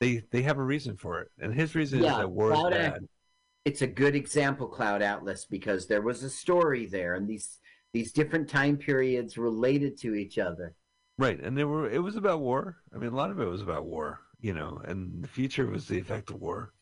They 0.00 0.22
they 0.32 0.42
have 0.42 0.58
a 0.58 0.62
reason 0.64 0.96
for 0.96 1.20
it, 1.20 1.28
and 1.40 1.54
his 1.54 1.74
reason 1.74 2.00
is 2.00 2.04
Yeah, 2.06 2.18
that 2.18 2.30
war 2.30 2.52
is 2.52 2.62
bad. 2.70 2.94
Atlas- 2.94 3.08
It's 3.64 3.82
a 3.82 3.86
good 3.86 4.16
example, 4.16 4.66
Cloud 4.66 5.02
Atlas, 5.02 5.44
because 5.44 5.86
there 5.86 6.02
was 6.02 6.24
a 6.24 6.30
story 6.30 6.86
there, 6.86 7.14
and 7.14 7.28
these 7.28 7.58
these 7.92 8.12
different 8.12 8.48
time 8.48 8.76
periods 8.76 9.38
related 9.38 9.96
to 9.98 10.14
each 10.14 10.38
other. 10.38 10.74
Right, 11.18 11.38
and 11.40 11.56
there 11.56 11.68
were 11.68 11.88
it 11.88 12.02
was 12.02 12.16
about 12.16 12.40
war. 12.40 12.78
I 12.92 12.98
mean, 12.98 13.12
a 13.12 13.16
lot 13.16 13.30
of 13.30 13.38
it 13.40 13.44
was 13.46 13.62
about 13.62 13.84
war, 13.86 14.20
you 14.40 14.52
know, 14.54 14.80
and 14.84 15.22
the 15.22 15.28
future 15.28 15.66
was 15.66 15.86
the 15.86 15.98
effect 15.98 16.30
of 16.30 16.40
war. 16.40 16.72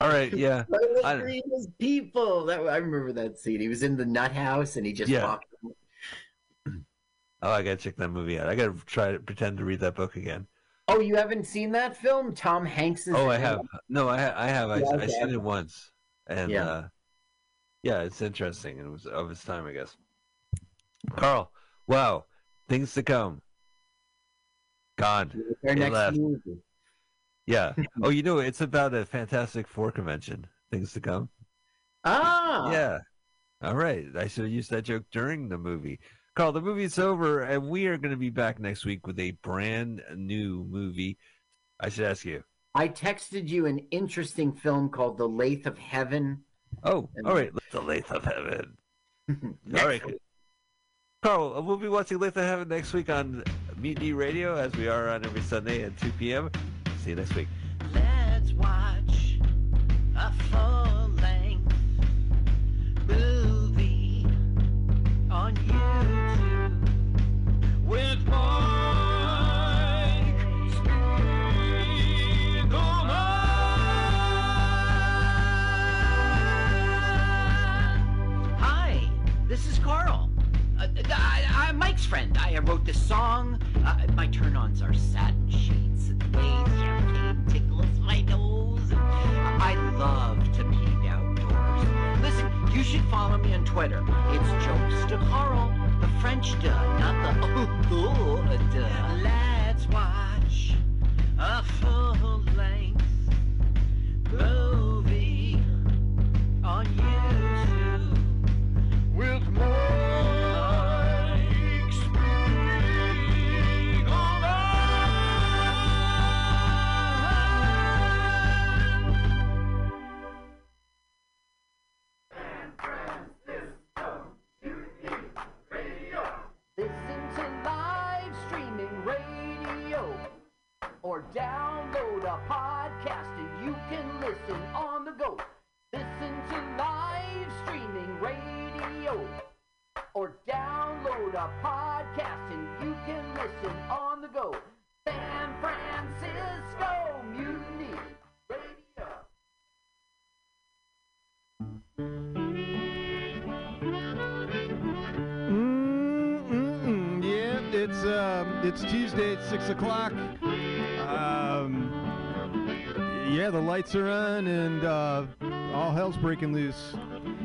All 0.00 0.08
right, 0.10 0.32
yeah, 0.46 0.64
But 0.68 0.82
it 0.82 0.90
was 0.92 1.66
I- 1.66 1.72
people. 1.78 2.44
That 2.44 2.60
I 2.60 2.76
remember 2.76 3.12
that 3.12 3.38
scene. 3.38 3.60
He 3.60 3.68
was 3.68 3.82
in 3.82 3.96
the 3.96 4.04
nut 4.04 4.32
house, 4.32 4.76
and 4.76 4.84
he 4.84 4.92
just 4.92 5.10
Yeah. 5.10 5.24
walked. 5.24 5.46
Oh, 7.42 7.50
I 7.50 7.62
gotta 7.62 7.76
check 7.76 7.96
that 7.96 8.08
movie 8.08 8.38
out. 8.38 8.48
I 8.48 8.54
gotta 8.54 8.74
try 8.86 9.12
to 9.12 9.18
pretend 9.20 9.58
to 9.58 9.64
read 9.64 9.80
that 9.80 9.94
book 9.94 10.16
again. 10.16 10.46
Oh, 10.88 11.00
you 11.00 11.16
haven't 11.16 11.46
seen 11.46 11.70
that 11.72 11.96
film? 11.96 12.34
Tom 12.34 12.64
Hanks. 12.64 13.06
Oh, 13.12 13.28
I 13.28 13.36
have. 13.36 13.60
No, 13.88 14.08
I 14.08 14.18
ha- 14.20 14.34
I 14.36 14.48
have. 14.48 14.70
I 14.70 14.78
Yeah, 14.78 14.86
I 14.90 14.94
okay. 14.96 15.08
seen 15.08 15.30
it 15.30 15.42
once, 15.42 15.90
and 16.26 16.50
Yeah. 16.50 16.64
uh, 16.68 16.88
yeah, 17.82 18.00
it's 18.02 18.22
interesting. 18.22 18.78
It 18.78 18.88
was 18.90 19.06
of 19.06 19.30
its 19.30 19.44
time, 19.44 19.66
I 19.66 19.72
guess. 19.72 19.96
Carl, 21.16 21.52
wow, 21.86 22.24
things 22.68 22.94
to 22.94 23.02
come. 23.02 23.42
Gone. 24.96 25.32
Their 25.62 25.76
next 25.76 25.92
left. 25.92 26.16
movie. 26.16 26.58
Yeah. 27.46 27.74
Oh, 28.02 28.08
you 28.10 28.22
know, 28.22 28.38
it's 28.38 28.60
about 28.60 28.94
a 28.94 29.04
Fantastic 29.04 29.68
Four 29.68 29.92
convention. 29.92 30.46
Things 30.70 30.92
to 30.94 31.00
come. 31.00 31.28
Ah, 32.04 32.70
Yeah. 32.72 32.98
All 33.62 33.74
right. 33.76 34.06
I 34.16 34.26
should 34.28 34.44
have 34.44 34.52
used 34.52 34.70
that 34.70 34.82
joke 34.82 35.04
during 35.10 35.48
the 35.48 35.58
movie. 35.58 35.98
Carl, 36.38 36.52
the 36.52 36.60
movie's 36.60 37.00
over, 37.00 37.40
and 37.40 37.68
we 37.68 37.88
are 37.88 37.98
going 37.98 38.12
to 38.12 38.16
be 38.16 38.30
back 38.30 38.60
next 38.60 38.84
week 38.84 39.08
with 39.08 39.18
a 39.18 39.32
brand 39.42 40.04
new 40.14 40.64
movie. 40.70 41.18
I 41.80 41.88
should 41.88 42.04
ask 42.04 42.24
you. 42.24 42.44
I 42.76 42.86
texted 42.86 43.48
you 43.48 43.66
an 43.66 43.80
interesting 43.90 44.52
film 44.52 44.88
called 44.88 45.18
The 45.18 45.28
Lathe 45.28 45.66
of 45.66 45.76
Heaven. 45.76 46.44
Oh, 46.84 47.08
all 47.24 47.34
right. 47.34 47.50
The 47.72 47.80
Lathe 47.80 48.12
of 48.12 48.22
Heaven. 48.22 48.76
Next 49.66 49.82
all 49.82 49.88
right. 49.88 50.06
week. 50.06 50.18
Carl, 51.24 51.60
we'll 51.60 51.76
be 51.76 51.88
watching 51.88 52.20
Lathe 52.20 52.36
of 52.36 52.44
Heaven 52.44 52.68
next 52.68 52.92
week 52.92 53.10
on 53.10 53.42
Meet 53.76 53.98
Mutiny 53.98 54.12
Radio, 54.12 54.54
as 54.54 54.72
we 54.74 54.86
are 54.86 55.08
on 55.08 55.24
every 55.24 55.42
Sunday 55.42 55.82
at 55.82 55.96
2 55.96 56.12
p.m. 56.20 56.52
See 57.02 57.10
you 57.10 57.16
next 57.16 57.34
week. 57.34 57.48
Let's 57.92 58.52
watch 58.52 59.40
a 60.16 60.32
full 60.52 60.77
friend. 82.08 82.38
I 82.38 82.58
wrote 82.60 82.86
this 82.86 83.00
song. 83.00 83.60
Uh, 83.84 84.06
my 84.14 84.26
turn-ons 84.28 84.80
are 84.80 84.94
satin 84.94 85.50
sheets 85.50 86.08
and 86.08 86.22
waves, 86.34 86.80
champagne 86.80 87.44
tickles 87.48 87.98
my 88.00 88.22
nose. 88.22 88.80
I 88.94 89.74
love 89.98 90.42
to 90.56 90.64
be 90.64 91.06
outdoors. 91.06 92.22
Listen, 92.22 92.50
you 92.72 92.82
should 92.82 93.04
follow 93.10 93.36
me 93.36 93.52
on 93.52 93.64
Twitter. 93.66 94.02
It's 94.30 94.64
Jokes 94.64 95.04
to 95.10 95.18
Carl, 95.28 95.70
the 96.00 96.08
French 96.20 96.58
duh, 96.62 96.98
not 96.98 97.40
the 97.40 97.46
oh, 97.90 98.42
oh 98.50 98.56
duh. 98.72 99.22
Let's 99.22 99.86
watch 99.88 100.72
a 101.38 101.62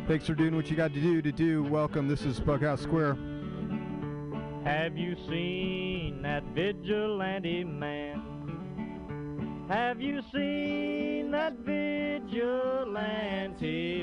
Thanks 0.08 0.28
for 0.28 0.34
doing 0.34 0.56
what 0.56 0.70
you 0.70 0.76
got 0.76 0.94
to 0.94 1.02
do 1.02 1.22
to 1.22 1.32
do. 1.32 1.64
Welcome. 1.64 2.08
This 2.08 2.24
is 2.24 2.40
Bughouse 2.40 2.82
Square. 2.84 3.18
Have 4.66 4.98
you 4.98 5.16
seen 5.30 6.22
that 6.24 6.44
vigilante 6.54 7.64
man? 7.64 8.22
Have 9.70 10.02
you 10.02 10.22
seen 10.34 11.32
that 11.32 11.54
vigilante 11.60 12.44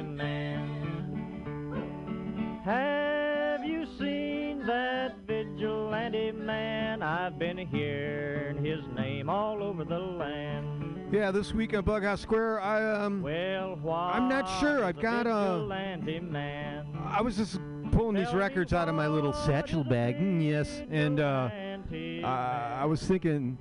man? 0.03 0.81
Have 2.65 3.65
you 3.65 3.87
seen 3.99 4.67
that 4.67 5.17
vigilante 5.27 6.33
man? 6.33 7.03
I've 7.03 7.39
been 7.39 7.59
hearing 7.59 8.65
his 8.65 8.81
name 8.95 9.29
all 9.29 9.63
over 9.63 9.85
the 9.85 9.99
land. 9.99 10.80
Yeah, 11.13 11.33
this 11.33 11.53
week 11.53 11.75
on 11.75 11.83
Bughouse 11.83 12.21
Square, 12.21 12.61
I 12.61 13.05
um, 13.05 13.21
Well, 13.21 13.77
why? 13.83 14.13
I'm 14.13 14.29
not 14.29 14.47
sure. 14.61 14.85
I've 14.85 15.01
got, 15.01 15.27
uh, 15.27 15.59
man. 15.67 16.87
I 17.05 17.21
was 17.21 17.37
just 17.37 17.59
pulling 17.91 18.15
these 18.15 18.33
records 18.33 18.73
out 18.73 18.89
of 18.89 18.95
my 18.95 19.09
little 19.09 19.33
satchel 19.33 19.83
bag. 19.83 20.19
Mm, 20.19 20.49
yes, 20.49 20.83
and 20.89 21.19
uh, 21.19 21.51
I, 22.25 22.83
I 22.83 22.85
was 22.85 23.03
thinking, 23.03 23.59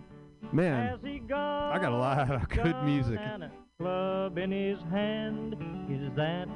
man, 0.51 0.89
Has 0.89 0.99
he 1.03 1.17
got 1.19 1.71
I 1.73 1.79
got 1.79 1.91
a 1.91 1.97
lot 1.97 2.29
of 2.29 2.47
good 2.49 2.83
music. 2.83 3.19
a 3.19 3.49
club 3.79 4.37
in 4.37 4.51
his 4.51 4.77
hand. 4.91 5.55
Is 5.89 6.11
that 6.15 6.47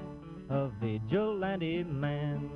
of 0.52 0.74
a 0.84 1.00
vigilante 1.00 1.84
man? 1.86 2.52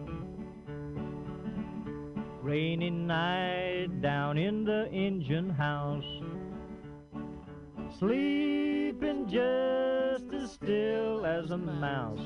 Rainy 2.44 2.92
night 2.92 4.00
down 4.04 4.38
in 4.38 4.64
the 4.64 4.88
engine 4.92 5.50
house. 5.50 6.04
Sleeping 8.00 9.28
just 9.28 10.34
as 10.34 10.52
still 10.52 11.26
as 11.26 11.52
a 11.52 11.58
mouse. 11.58 12.20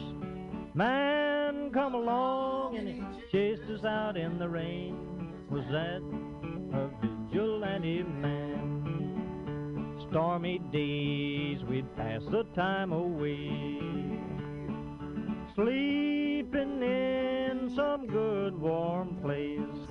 Man 0.73 1.69
come 1.71 1.93
along 1.95 2.77
and 2.77 2.87
he 2.87 3.03
chased 3.31 3.63
us 3.63 3.85
out 3.85 4.17
in 4.17 4.37
the 4.39 4.49
rain. 4.49 4.97
Was 5.49 5.65
that 5.71 6.01
a 6.73 6.89
vigilante 7.01 8.03
man? 8.03 9.97
Stormy 10.09 10.59
days 10.71 11.63
we'd 11.63 11.95
pass 11.95 12.21
the 12.31 12.43
time 12.55 12.91
away. 12.91 13.49
Sleeping 15.55 16.81
in 16.81 17.71
some 17.75 18.07
good 18.07 18.59
warm 18.59 19.17
place. 19.21 19.90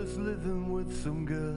living 0.00 0.72
with 0.72 1.02
some 1.02 1.26
girl. 1.26 1.49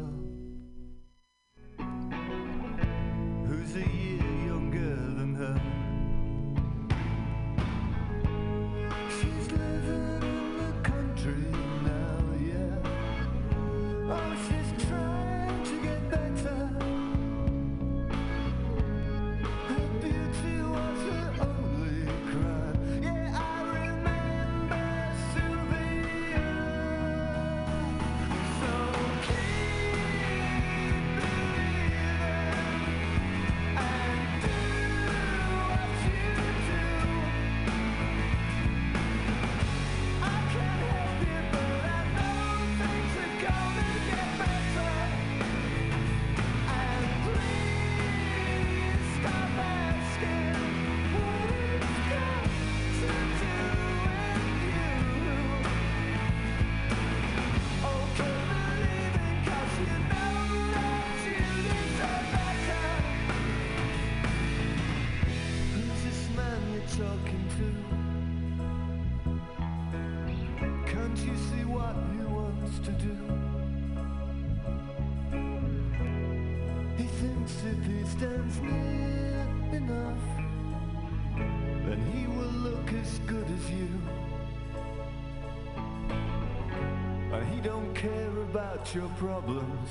your 88.94 89.10
problems. 89.18 89.90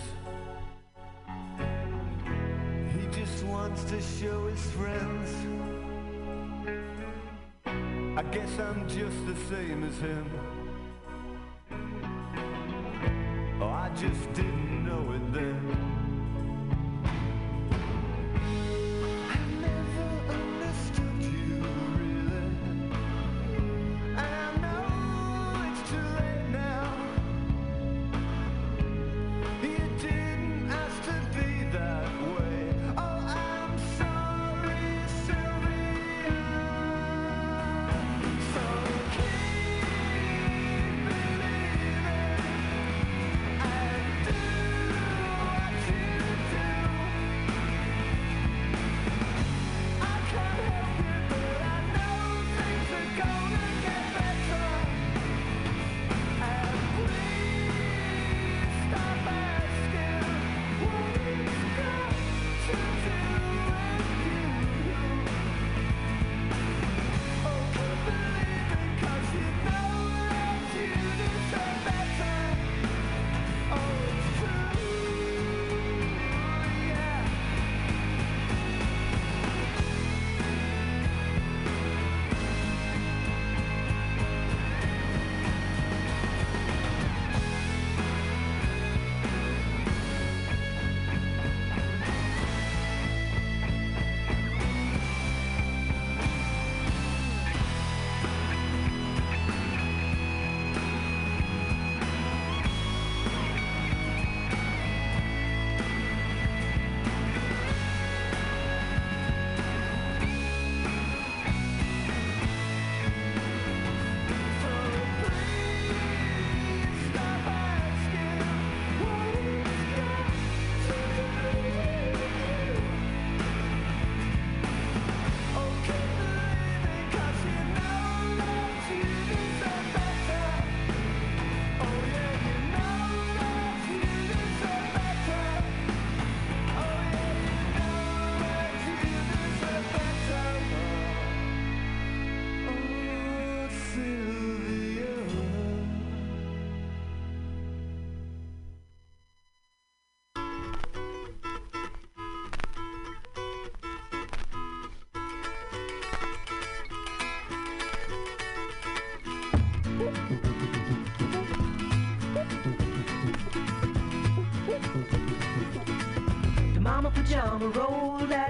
He 2.93 3.07
just 3.21 3.45
wants 3.45 3.83
to 3.85 4.01
show 4.01 4.47
his 4.47 4.71
friends. 4.73 5.31
I 8.17 8.23
guess 8.31 8.59
I'm 8.61 8.89
just 8.89 9.27
the 9.27 9.35
same 9.49 9.83
as 9.83 9.99
him. 9.99 10.62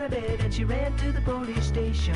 Out 0.02 0.12
of 0.12 0.20
bed, 0.20 0.40
and 0.40 0.52
she 0.52 0.64
ran 0.64 0.96
to 0.96 1.12
the 1.12 1.20
police 1.20 1.64
station. 1.64 2.14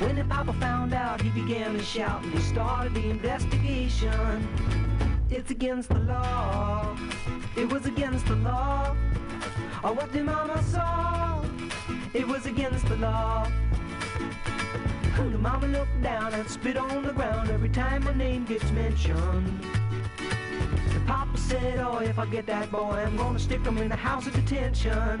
When 0.00 0.16
the 0.16 0.24
papa 0.24 0.52
found 0.54 0.92
out, 0.92 1.20
he 1.20 1.30
began 1.30 1.74
to 1.74 1.82
shout, 1.82 2.22
and 2.24 2.32
he 2.32 2.40
started 2.40 2.94
the 2.94 3.08
investigation. 3.08 4.48
It's 5.30 5.50
against 5.50 5.90
the 5.90 5.98
law. 6.00 6.96
It 7.56 7.72
was 7.72 7.86
against 7.86 8.26
the 8.26 8.36
law. 8.36 8.96
Or 9.84 9.92
what 9.92 10.12
the 10.12 10.24
mama 10.24 10.62
saw. 10.64 11.44
It 12.14 12.26
was 12.26 12.46
against 12.46 12.86
the 12.86 12.96
law. 12.96 13.48
The 15.16 15.38
mama 15.38 15.66
looked 15.66 16.02
down 16.02 16.32
and 16.32 16.48
spit 16.48 16.76
on 16.76 17.04
the 17.04 17.12
ground 17.12 17.50
every 17.50 17.68
time 17.68 18.04
my 18.04 18.14
name 18.14 18.44
gets 18.44 18.70
mentioned. 18.72 19.64
The 20.94 21.00
papa 21.06 21.36
said, 21.38 21.78
oh, 21.78 21.98
if 21.98 22.18
I 22.18 22.26
get 22.26 22.46
that 22.46 22.70
boy, 22.72 23.04
I'm 23.06 23.16
gonna 23.16 23.38
stick 23.38 23.64
him 23.64 23.78
in 23.78 23.88
the 23.88 23.96
house 23.96 24.26
of 24.26 24.34
detention. 24.34 25.20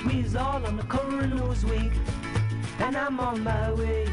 Released, 0.00 0.36
all 0.36 0.64
on 0.66 0.76
the 0.76 0.82
cover 0.84 1.20
of 1.20 1.30
Newsweek, 1.30 1.92
and 2.80 2.96
I'm 2.96 3.20
on 3.20 3.42
my 3.42 3.72
way. 3.72 4.06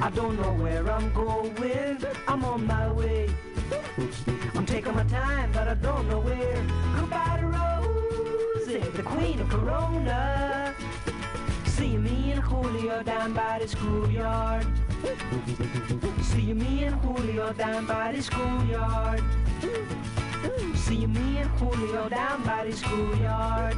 I 0.00 0.10
don't 0.10 0.40
know 0.40 0.52
where 0.52 0.90
I'm 0.90 1.12
going, 1.12 1.98
I'm 2.28 2.44
on 2.44 2.66
my 2.66 2.90
way. 2.92 3.28
I'm 4.54 4.66
taking 4.66 4.94
my 4.94 5.04
time, 5.04 5.50
but 5.52 5.68
I 5.68 5.74
don't 5.74 6.08
know 6.08 6.20
where. 6.20 6.64
Goodbye 6.96 7.38
to 7.40 7.46
Rosie, 7.46 8.78
the 8.90 9.02
queen 9.02 9.40
of 9.40 9.48
Corona. 9.48 10.74
See 11.64 11.96
me 11.96 12.32
and 12.32 12.42
Julio 12.42 13.02
down 13.02 13.32
by 13.32 13.58
the 13.60 13.68
schoolyard. 13.68 14.66
See 16.22 16.52
me 16.52 16.84
and 16.84 16.96
Julio 16.96 17.52
down 17.52 17.86
by 17.86 18.12
the 18.12 18.22
schoolyard. 18.22 19.22
See 20.74 21.06
me 21.06 21.38
and 21.38 21.50
Julio 21.58 22.08
down 22.08 22.42
by 22.44 22.64
the 22.64 22.72
schoolyard. 22.76 23.76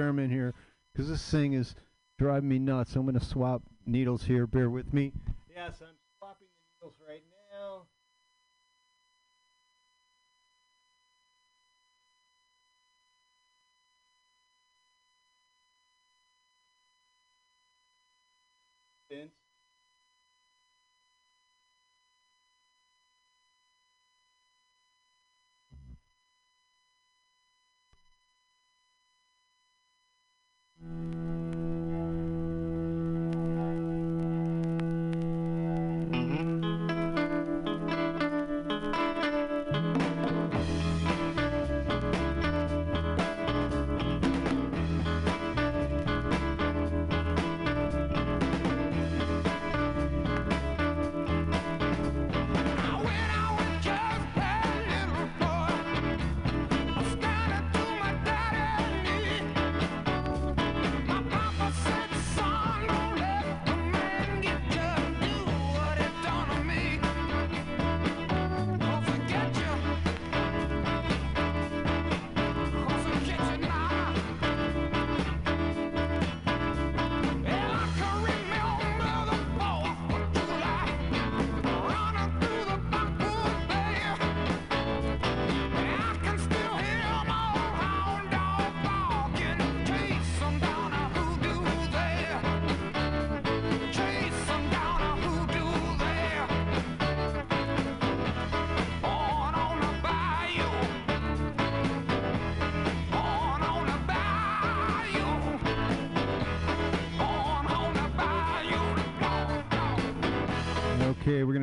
Experiment 0.00 0.32
here 0.32 0.54
because 0.92 1.10
this 1.10 1.30
thing 1.30 1.52
is 1.52 1.74
driving 2.18 2.48
me 2.48 2.58
nuts. 2.58 2.96
I'm 2.96 3.04
gonna 3.04 3.20
swap 3.20 3.60
needles 3.84 4.24
here. 4.24 4.46
Bear 4.46 4.70
with 4.70 4.94
me. 4.94 5.12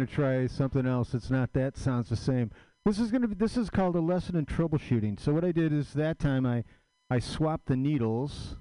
Try 0.08 0.47
something 0.47 0.86
else. 0.86 1.14
It's 1.14 1.30
not 1.30 1.53
that 1.53 1.78
sounds 1.78 2.10
the 2.10 2.16
same. 2.16 2.51
This 2.86 2.99
is 2.99 3.12
gonna 3.12 3.28
be. 3.28 3.36
This 3.36 3.58
is 3.58 3.70
called 3.70 3.95
a 3.95 3.99
lesson 3.99 4.36
in 4.36 4.45
troubleshooting. 4.45 5.20
So 5.20 5.34
what 5.34 5.43
I 5.43 5.51
did 5.51 5.74
is 5.74 5.93
that 5.93 6.20
time 6.20 6.45
I, 6.45 6.64
I 7.10 7.20
swapped 7.20 7.68
the 7.68 7.76
needles, 7.76 8.55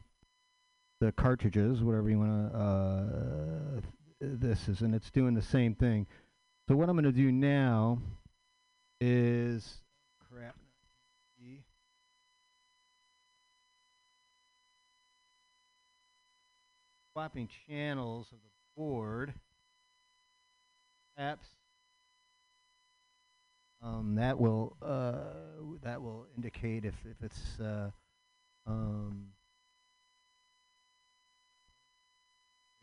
the 1.01 1.13
cartridges, 1.13 1.83
whatever 1.83 2.11
you 2.11 2.19
wanna. 2.19 2.49
Uh, 2.53 3.81
this 4.21 4.69
is, 4.69 4.81
and 4.81 4.95
it's 4.95 5.11
doing 5.11 5.35
the 5.35 5.43
same 5.43 5.75
thing. 5.75 6.07
So 6.69 6.75
what 6.75 6.89
I'm 6.89 6.97
gonna 6.97 7.13
do 7.13 7.31
now 7.31 8.01
is 9.01 9.83
crap. 10.29 10.57
Swapping 17.13 17.49
channels 17.67 18.27
of 18.31 18.39
the 18.43 18.51
board 18.77 19.33
apps. 21.19 21.47
Um, 23.83 24.15
that 24.17 24.39
will 24.39 24.77
uh, 24.83 25.15
that 25.83 26.01
will 26.01 26.27
indicate 26.37 26.85
if, 26.85 26.95
if 27.05 27.23
it's 27.23 27.61
uh, 27.61 27.91
um, 28.67 29.29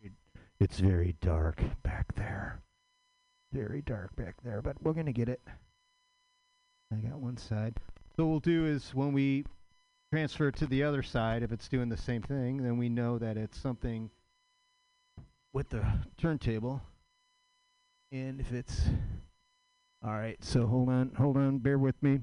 it, 0.01 0.11
it's 0.59 0.79
very 0.79 1.15
dark 1.21 1.61
back 1.83 2.13
there. 2.15 2.61
Very 3.51 3.81
dark 3.81 4.15
back 4.15 4.35
there, 4.43 4.61
but 4.61 4.81
we're 4.81 4.93
gonna 4.93 5.11
get 5.11 5.29
it. 5.29 5.41
I 6.91 6.97
got 6.97 7.19
one 7.19 7.37
side. 7.37 7.75
So 8.15 8.25
what 8.25 8.29
we'll 8.29 8.39
do 8.39 8.65
is 8.65 8.93
when 8.93 9.13
we 9.13 9.45
transfer 10.11 10.51
to 10.51 10.67
the 10.67 10.83
other 10.83 11.01
side, 11.01 11.41
if 11.41 11.51
it's 11.51 11.67
doing 11.67 11.89
the 11.89 11.97
same 11.97 12.21
thing, 12.21 12.61
then 12.61 12.77
we 12.77 12.87
know 12.87 13.17
that 13.17 13.35
it's 13.35 13.59
something 13.59 14.11
with 15.53 15.69
the 15.69 15.83
turntable. 16.17 16.81
And 18.13 18.39
if 18.39 18.53
it's 18.53 18.79
all 20.05 20.11
right, 20.13 20.37
so 20.39 20.67
hold 20.67 20.89
on, 20.89 21.13
hold 21.17 21.35
on, 21.35 21.57
bear 21.57 21.79
with 21.79 21.95
me. 22.03 22.19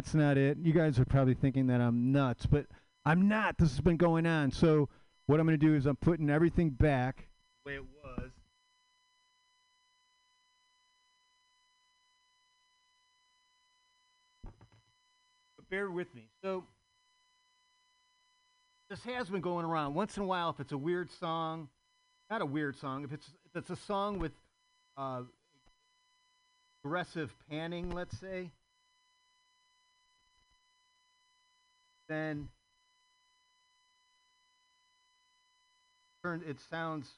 That's 0.00 0.14
not 0.14 0.38
it. 0.38 0.56
You 0.62 0.72
guys 0.72 0.98
are 0.98 1.04
probably 1.04 1.34
thinking 1.34 1.66
that 1.66 1.82
I'm 1.82 2.10
nuts, 2.10 2.46
but 2.46 2.64
I'm 3.04 3.28
not. 3.28 3.58
This 3.58 3.68
has 3.68 3.82
been 3.82 3.98
going 3.98 4.24
on. 4.24 4.50
So 4.50 4.88
what 5.26 5.38
I'm 5.38 5.46
going 5.46 5.60
to 5.60 5.66
do 5.66 5.74
is 5.74 5.84
I'm 5.84 5.96
putting 5.96 6.30
everything 6.30 6.70
back 6.70 7.28
the 7.66 7.70
way 7.70 7.76
it 7.76 7.84
was. 8.02 8.30
But 15.58 15.68
bear 15.68 15.90
with 15.90 16.14
me. 16.14 16.30
So 16.42 16.64
this 18.88 19.04
has 19.04 19.28
been 19.28 19.42
going 19.42 19.66
around. 19.66 19.92
Once 19.92 20.16
in 20.16 20.22
a 20.22 20.26
while, 20.26 20.48
if 20.48 20.60
it's 20.60 20.72
a 20.72 20.78
weird 20.78 21.10
song, 21.10 21.68
not 22.30 22.40
a 22.40 22.46
weird 22.46 22.74
song, 22.78 23.04
if 23.04 23.12
it's 23.12 23.26
if 23.44 23.54
it's 23.54 23.68
a 23.68 23.84
song 23.84 24.18
with 24.18 24.32
uh, 24.96 25.20
aggressive 26.82 27.34
panning, 27.50 27.90
let's 27.90 28.18
say, 28.18 28.50
then 32.10 32.48
it 36.46 36.58
sounds 36.68 37.08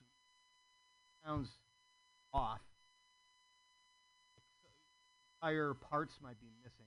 sounds 1.24 1.49
off. 2.34 2.61
Entire 5.40 5.74
parts 5.74 6.14
might 6.22 6.38
be 6.40 6.47
missing. 6.62 6.86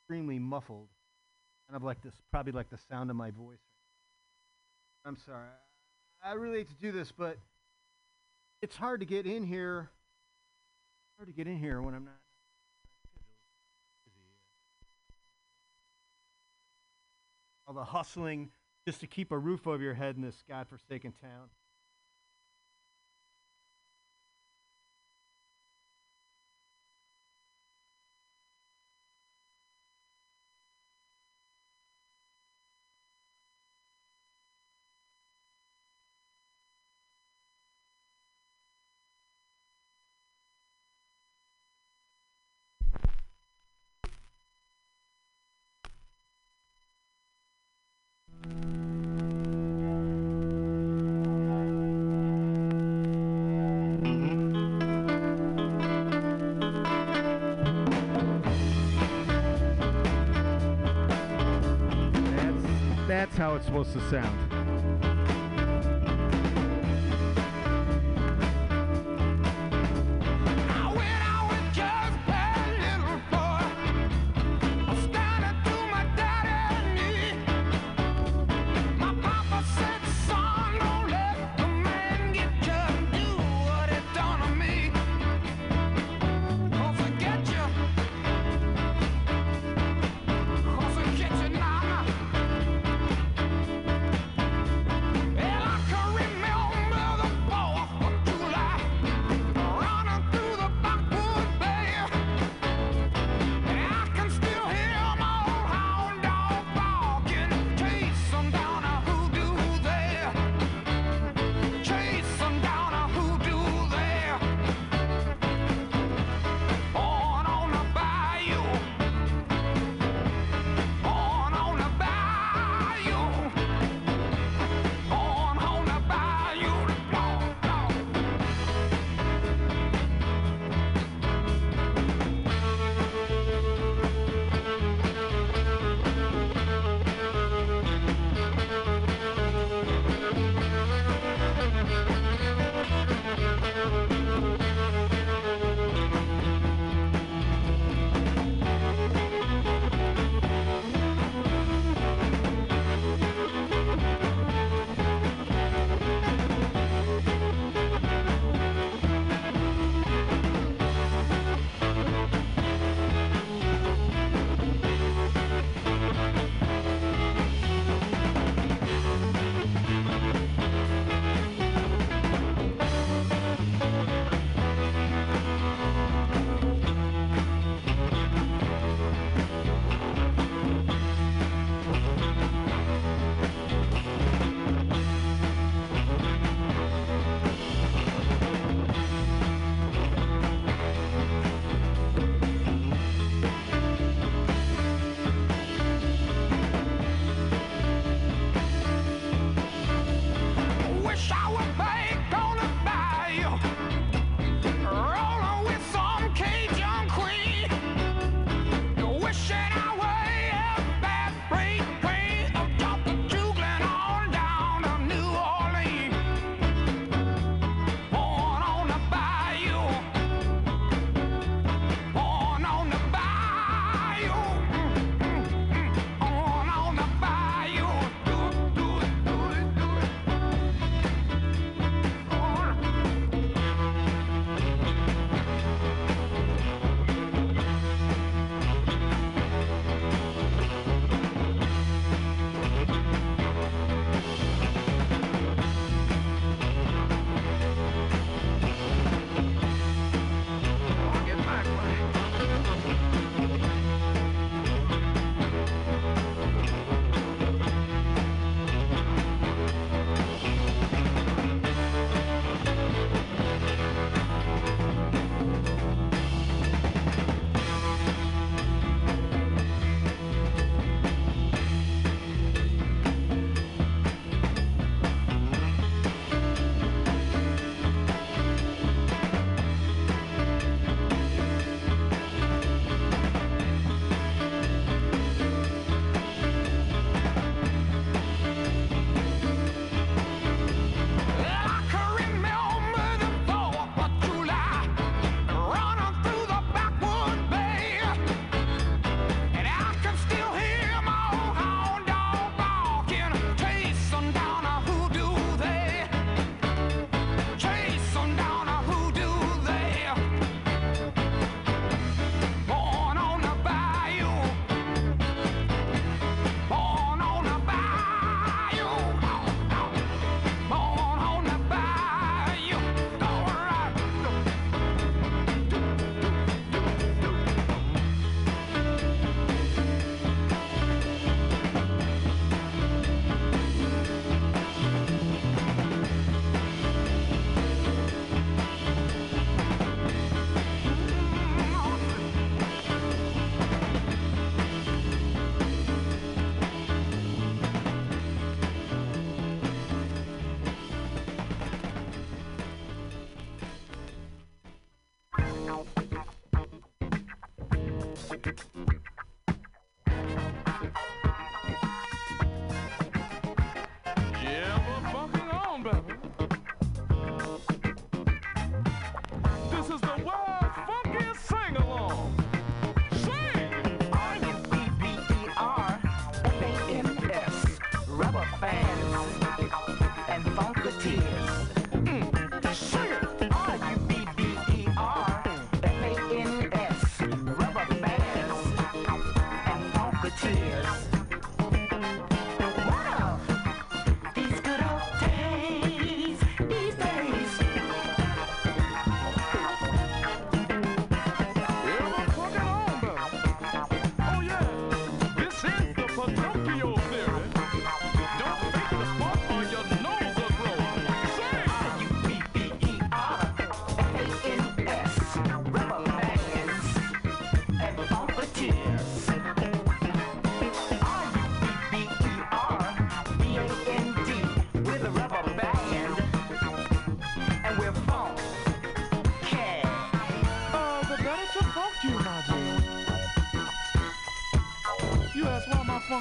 Extremely 0.00 0.38
muffled. 0.38 0.88
Kind 1.68 1.76
of 1.76 1.82
like 1.82 2.02
this 2.02 2.14
probably 2.30 2.52
like 2.52 2.70
the 2.70 2.78
sound 2.88 3.10
of 3.10 3.16
my 3.16 3.30
voice. 3.30 3.58
I'm 5.04 5.16
sorry. 5.26 5.48
I 6.24 6.32
really 6.34 6.58
hate 6.58 6.68
to 6.68 6.74
do 6.74 6.92
this, 6.92 7.12
but 7.12 7.36
it's 8.62 8.76
hard 8.76 9.00
to 9.00 9.06
get 9.06 9.26
in 9.26 9.44
here. 9.44 9.90
Hard 11.18 11.28
to 11.28 11.34
get 11.34 11.46
in 11.46 11.58
here 11.58 11.82
when 11.82 11.94
I'm 11.94 12.04
not. 12.04 12.23
All 17.66 17.74
the 17.74 17.84
hustling 17.84 18.50
just 18.86 19.00
to 19.00 19.06
keep 19.06 19.32
a 19.32 19.38
roof 19.38 19.66
over 19.66 19.82
your 19.82 19.94
head 19.94 20.16
in 20.16 20.22
this 20.22 20.42
godforsaken 20.48 21.12
town. 21.20 21.48
How 63.54 63.58
it's 63.58 63.66
supposed 63.66 63.92
to 63.92 64.00
sound. 64.10 64.53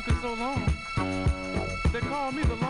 So 0.01 0.33
long. 0.33 0.65
They 1.91 1.99
call 1.99 2.31
me 2.31 2.41
the 2.43 2.62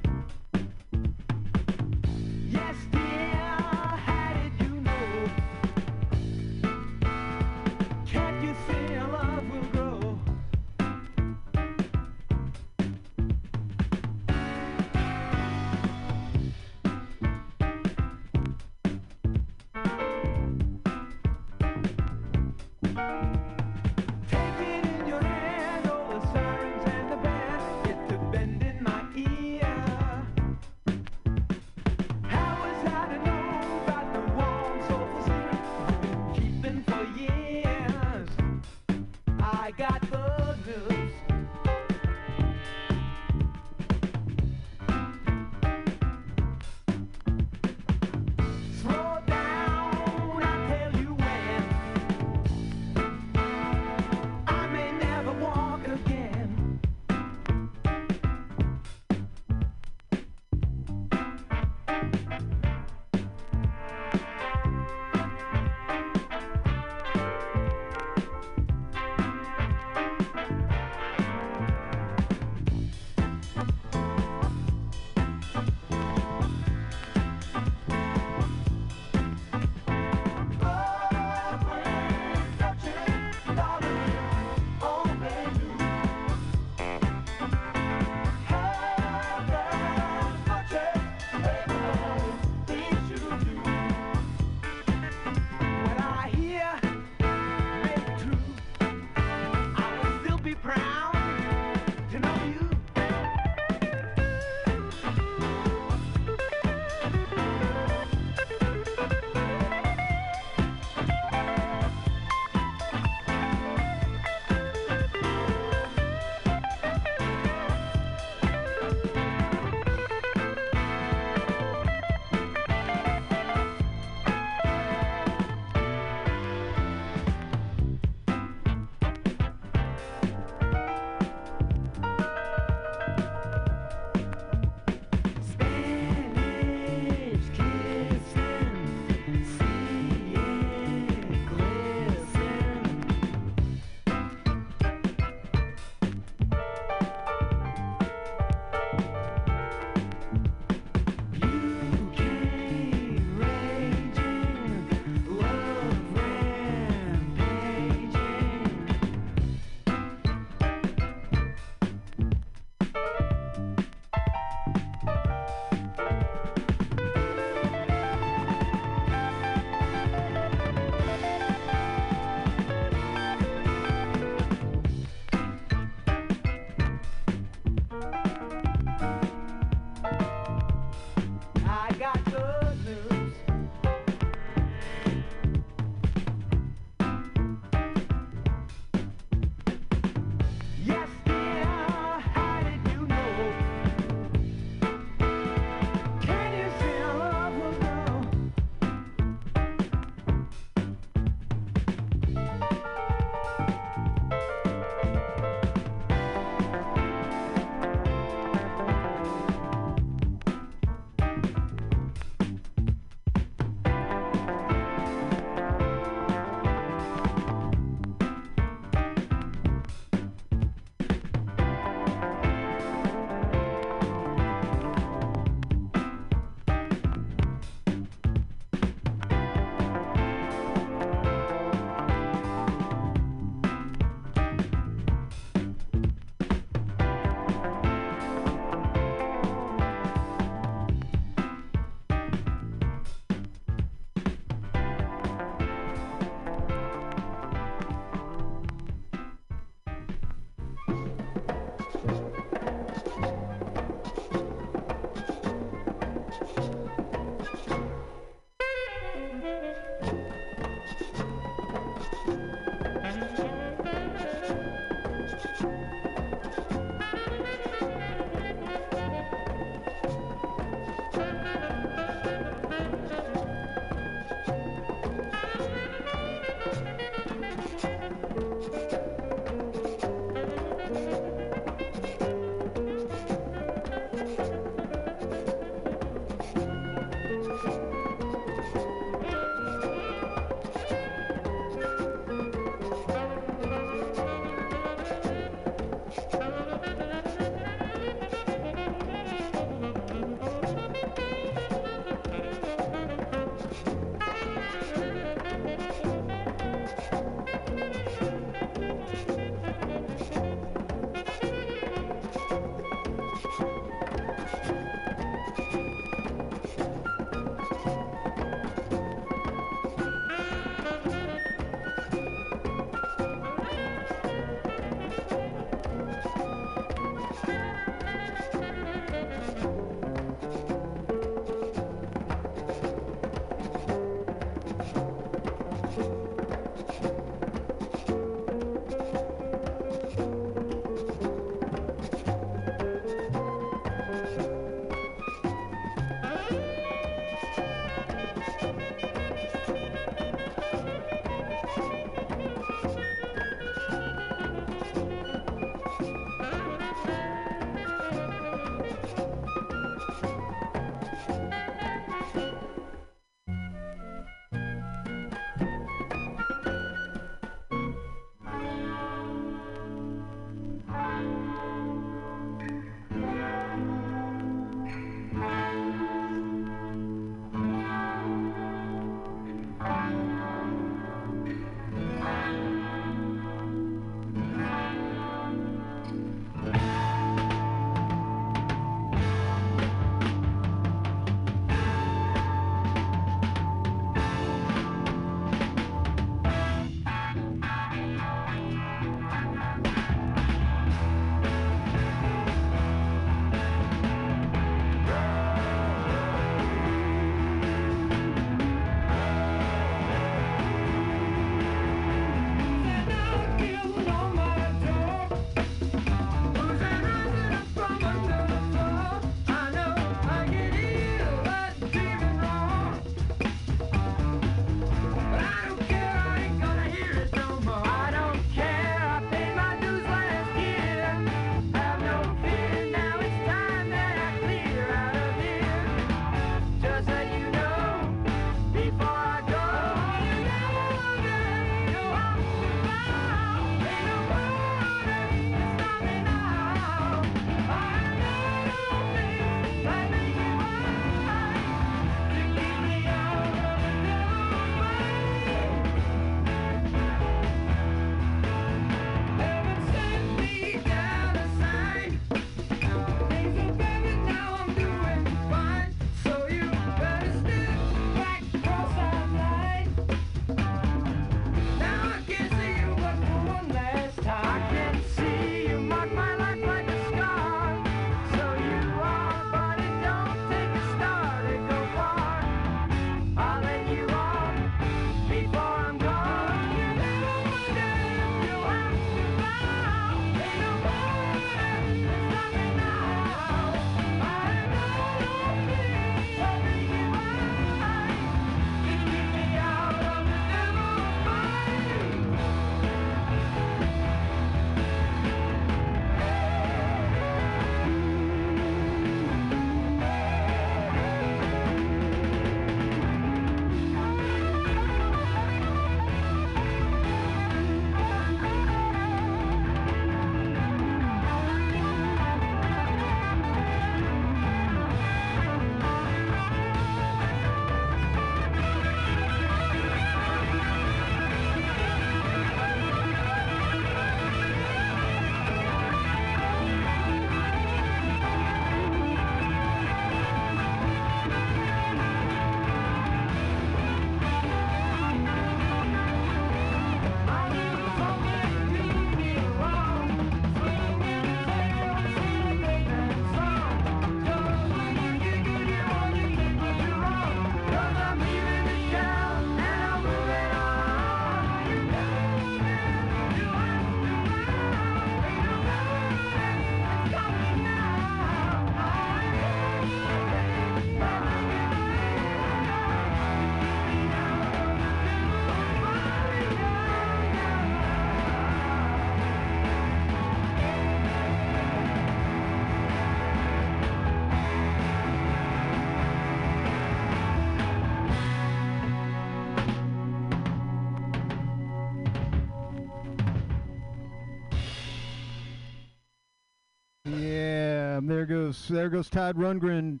there 598.68 598.88
goes 598.88 599.08
there 599.08 599.22
goes 599.24 599.34
Todd 599.34 599.36
Rundgren 599.36 600.00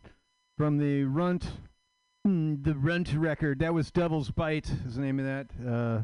from 0.56 0.78
the 0.78 1.04
Runt 1.04 1.46
mm, 2.26 2.62
the 2.62 2.74
Runt 2.74 3.14
record. 3.14 3.60
That 3.60 3.74
was 3.74 3.90
Devil's 3.90 4.30
Bite 4.30 4.70
is 4.86 4.96
the 4.96 5.02
name 5.02 5.18
of 5.18 5.24
that 5.24 5.46
uh, 5.66 6.02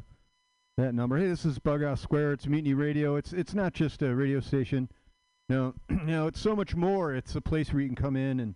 that 0.76 0.94
number. 0.94 1.18
Hey, 1.18 1.26
this 1.26 1.44
is 1.44 1.58
Bughouse 1.58 2.00
Square. 2.00 2.32
It's 2.32 2.46
Mutiny 2.46 2.74
Radio. 2.74 3.16
It's 3.16 3.32
it's 3.32 3.54
not 3.54 3.72
just 3.72 4.02
a 4.02 4.14
radio 4.14 4.40
station. 4.40 4.88
No, 5.48 5.74
no, 5.88 6.26
it's 6.26 6.40
so 6.40 6.56
much 6.56 6.74
more. 6.74 7.14
It's 7.14 7.34
a 7.34 7.40
place 7.40 7.72
where 7.72 7.82
you 7.82 7.88
can 7.88 7.96
come 7.96 8.16
in 8.16 8.40
and 8.40 8.54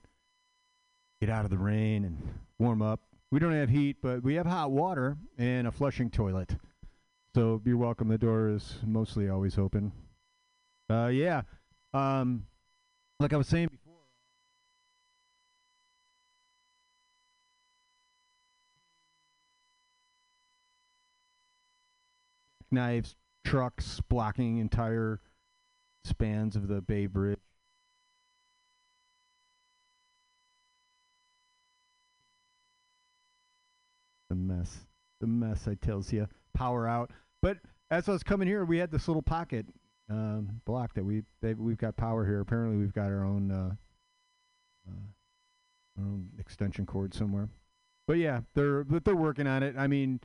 get 1.20 1.30
out 1.30 1.44
of 1.44 1.50
the 1.50 1.58
rain 1.58 2.04
and 2.04 2.22
warm 2.58 2.82
up. 2.82 3.00
We 3.30 3.38
don't 3.38 3.52
have 3.52 3.68
heat, 3.68 3.96
but 4.00 4.22
we 4.22 4.34
have 4.36 4.46
hot 4.46 4.70
water 4.70 5.16
and 5.36 5.66
a 5.66 5.72
flushing 5.72 6.10
toilet. 6.10 6.56
So 7.34 7.60
you're 7.64 7.76
welcome. 7.76 8.08
The 8.08 8.18
door 8.18 8.48
is 8.48 8.76
mostly 8.86 9.28
always 9.28 9.58
open. 9.58 9.92
Uh, 10.88 11.10
yeah. 11.12 11.42
Um, 11.92 12.44
like 13.20 13.32
I 13.32 13.36
was 13.36 13.48
saying 13.48 13.68
before. 13.68 13.87
Jackknives, 22.68 23.16
trucks 23.44 24.00
blocking 24.08 24.58
entire 24.58 25.20
spans 26.04 26.56
of 26.56 26.68
the 26.68 26.80
Bay 26.80 27.06
Bridge. 27.06 27.38
The 34.28 34.36
mess. 34.36 34.78
The 35.20 35.26
mess, 35.26 35.66
I 35.66 35.74
tells 35.74 36.12
you. 36.12 36.28
Power 36.54 36.86
out. 36.86 37.10
But 37.40 37.58
as 37.90 38.08
I 38.08 38.12
was 38.12 38.22
coming 38.22 38.46
here, 38.46 38.64
we 38.64 38.78
had 38.78 38.90
this 38.90 39.08
little 39.08 39.22
pocket 39.22 39.66
um, 40.10 40.60
block 40.64 40.94
that 40.94 41.04
we 41.04 41.22
they, 41.40 41.54
we've 41.54 41.78
got 41.78 41.96
power 41.96 42.26
here. 42.26 42.40
Apparently, 42.40 42.76
we've 42.76 42.92
got 42.92 43.06
our 43.06 43.24
own 43.24 43.50
uh, 43.50 43.74
uh, 44.88 45.98
our 45.98 46.04
own 46.04 46.28
extension 46.38 46.84
cord 46.84 47.14
somewhere. 47.14 47.48
But 48.06 48.18
yeah, 48.18 48.40
they're 48.54 48.84
but 48.84 49.04
they're 49.04 49.16
working 49.16 49.46
on 49.46 49.62
it. 49.62 49.76
I 49.78 49.86
mean, 49.86 50.20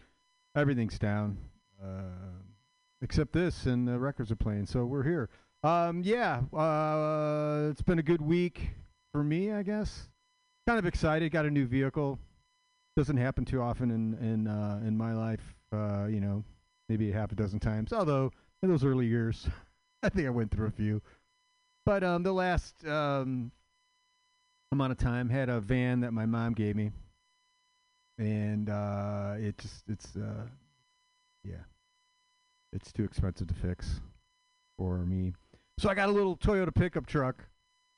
everything's 0.56 1.00
down 1.00 1.38
uh, 1.84 2.33
except 3.04 3.34
this, 3.34 3.66
and 3.66 3.88
the 3.88 4.00
records 4.00 4.32
are 4.32 4.36
playing. 4.36 4.66
So 4.66 4.86
we're 4.86 5.04
here. 5.04 5.30
Um, 5.64 6.02
yeah, 6.04 6.42
uh, 6.58 7.70
it's 7.70 7.82
been 7.82 8.00
a 8.00 8.04
good 8.04 8.22
week 8.22 8.70
for 9.14 9.24
me, 9.24 9.52
I 9.52 9.62
guess. 9.62 10.10
Kind 10.66 10.80
of 10.80 10.86
excited. 10.86 11.32
Got 11.32 11.46
a 11.46 11.52
new 11.52 11.68
vehicle. 11.68 12.18
Doesn't 12.96 13.18
happen 13.18 13.46
too 13.46 13.62
often 13.62 13.92
in 13.92 14.14
in 14.26 14.48
uh, 14.48 14.82
in 14.86 14.98
my 14.98 15.14
life. 15.14 15.54
Uh, 15.72 16.06
you 16.06 16.22
know, 16.22 16.44
maybe 16.90 17.12
half 17.12 17.32
a 17.32 17.36
dozen 17.36 17.60
times. 17.60 17.92
Although 17.94 18.32
in 18.62 18.70
those 18.70 18.84
early 18.84 19.06
years, 19.06 19.48
I 20.04 20.10
think 20.10 20.26
I 20.26 20.32
went 20.32 20.52
through 20.52 20.68
a 20.68 20.72
few. 20.72 21.02
But 21.86 22.04
um, 22.04 22.24
the 22.24 22.34
last 22.34 22.86
um, 22.88 23.52
amount 24.72 24.92
of 24.92 24.98
time 24.98 25.30
had 25.30 25.50
a 25.50 25.60
van 25.60 26.00
that 26.02 26.14
my 26.14 26.26
mom 26.26 26.54
gave 26.54 26.76
me, 26.76 26.92
and 28.18 28.70
uh, 28.70 29.36
it 29.38 29.58
just 29.58 29.84
it's 29.90 30.16
uh, 30.16 30.46
yeah, 31.44 31.64
it's 32.74 32.92
too 32.92 33.04
expensive 33.04 33.48
to 33.48 33.54
fix 33.54 34.02
for 34.78 35.00
me. 35.00 35.34
So 35.80 35.90
I 35.90 35.94
got 35.94 36.10
a 36.10 36.12
little 36.12 36.38
Toyota 36.38 36.74
pickup 36.74 37.06
truck. 37.06 37.44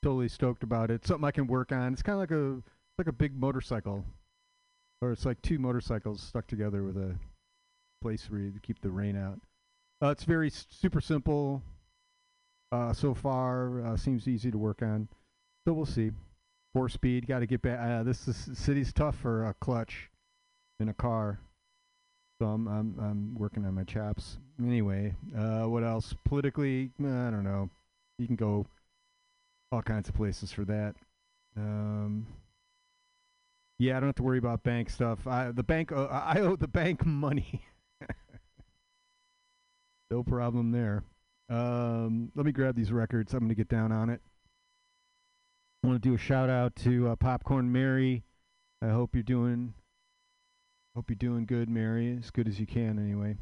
Totally 0.02 0.28
stoked 0.28 0.62
about 0.62 0.90
it. 0.90 1.06
Something 1.06 1.24
I 1.24 1.30
can 1.30 1.46
work 1.46 1.72
on. 1.72 1.92
It's 1.92 2.02
kind 2.02 2.14
of 2.14 2.20
like 2.20 2.30
a 2.30 2.62
like 2.98 3.08
a 3.08 3.12
big 3.12 3.38
motorcycle, 3.38 4.04
or 5.02 5.12
it's 5.12 5.26
like 5.26 5.40
two 5.42 5.58
motorcycles 5.58 6.22
stuck 6.22 6.46
together 6.46 6.82
with 6.82 6.96
a 6.96 7.14
place 8.02 8.30
where 8.30 8.40
you 8.40 8.52
keep 8.62 8.80
the 8.80 8.90
rain 8.90 9.16
out. 9.16 9.40
Uh, 10.02 10.10
it's 10.10 10.24
very 10.24 10.46
s- 10.48 10.66
super 10.70 11.00
simple. 11.00 11.62
Uh, 12.72 12.92
so 12.92 13.14
far, 13.14 13.84
uh, 13.84 13.96
seems 13.96 14.28
easy 14.28 14.50
to 14.50 14.58
work 14.58 14.82
on. 14.82 15.08
So 15.66 15.72
we'll 15.72 15.86
see. 15.86 16.10
Four 16.74 16.88
speed. 16.88 17.26
Got 17.26 17.40
to 17.40 17.46
get 17.46 17.62
back. 17.62 17.78
Uh, 17.80 18.02
this 18.02 18.28
is, 18.28 18.50
city's 18.54 18.92
tough 18.92 19.16
for 19.16 19.46
a 19.46 19.54
clutch 19.54 20.10
in 20.78 20.88
a 20.88 20.94
car. 20.94 21.38
So 22.40 22.46
I'm 22.46 22.68
I'm 22.68 22.94
I'm 23.00 23.34
working 23.34 23.64
on 23.64 23.74
my 23.74 23.84
chops. 23.84 24.38
Anyway, 24.62 25.14
uh, 25.36 25.64
what 25.64 25.82
else? 25.82 26.14
Politically, 26.24 26.90
I 27.00 27.30
don't 27.30 27.44
know. 27.44 27.70
You 28.18 28.26
can 28.26 28.36
go 28.36 28.66
all 29.72 29.82
kinds 29.82 30.08
of 30.08 30.14
places 30.14 30.52
for 30.52 30.64
that. 30.66 30.94
Um, 31.56 32.26
yeah, 33.78 33.96
I 33.96 34.00
don't 34.00 34.08
have 34.08 34.16
to 34.16 34.22
worry 34.22 34.38
about 34.38 34.62
bank 34.62 34.90
stuff. 34.90 35.26
I 35.26 35.50
the 35.50 35.62
bank 35.62 35.92
uh, 35.92 36.06
I 36.06 36.40
owe 36.40 36.56
the 36.56 36.68
bank 36.68 37.06
money. 37.06 37.62
no 40.10 40.22
problem 40.22 40.72
there. 40.72 41.04
Um, 41.48 42.32
let 42.34 42.44
me 42.44 42.52
grab 42.52 42.74
these 42.74 42.92
records. 42.92 43.32
I'm 43.32 43.40
going 43.40 43.48
to 43.48 43.54
get 43.54 43.68
down 43.68 43.92
on 43.92 44.10
it. 44.10 44.20
I 45.82 45.86
want 45.86 46.02
to 46.02 46.08
do 46.08 46.14
a 46.14 46.18
shout 46.18 46.50
out 46.50 46.74
to 46.76 47.08
uh, 47.08 47.16
Popcorn 47.16 47.70
Mary. 47.70 48.24
I 48.82 48.88
hope 48.88 49.14
you're 49.14 49.22
doing 49.22 49.74
Hope 50.96 51.10
you're 51.10 51.16
doing 51.16 51.44
good, 51.44 51.68
Mary. 51.68 52.16
As 52.18 52.30
good 52.30 52.48
as 52.48 52.58
you 52.58 52.66
can, 52.66 52.98
anyway. 52.98 53.36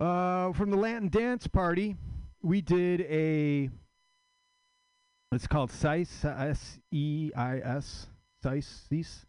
Uh, 0.00 0.52
from 0.52 0.70
the 0.70 0.76
Latin 0.76 1.08
dance 1.08 1.46
party, 1.46 1.94
we 2.42 2.60
did 2.60 3.02
a. 3.02 3.70
It's 5.30 5.46
called 5.46 5.70
Seis, 5.70 6.24
S 6.24 6.80
E 6.90 7.30
I 7.36 7.58
S, 7.58 8.08
Seis. 8.42 9.24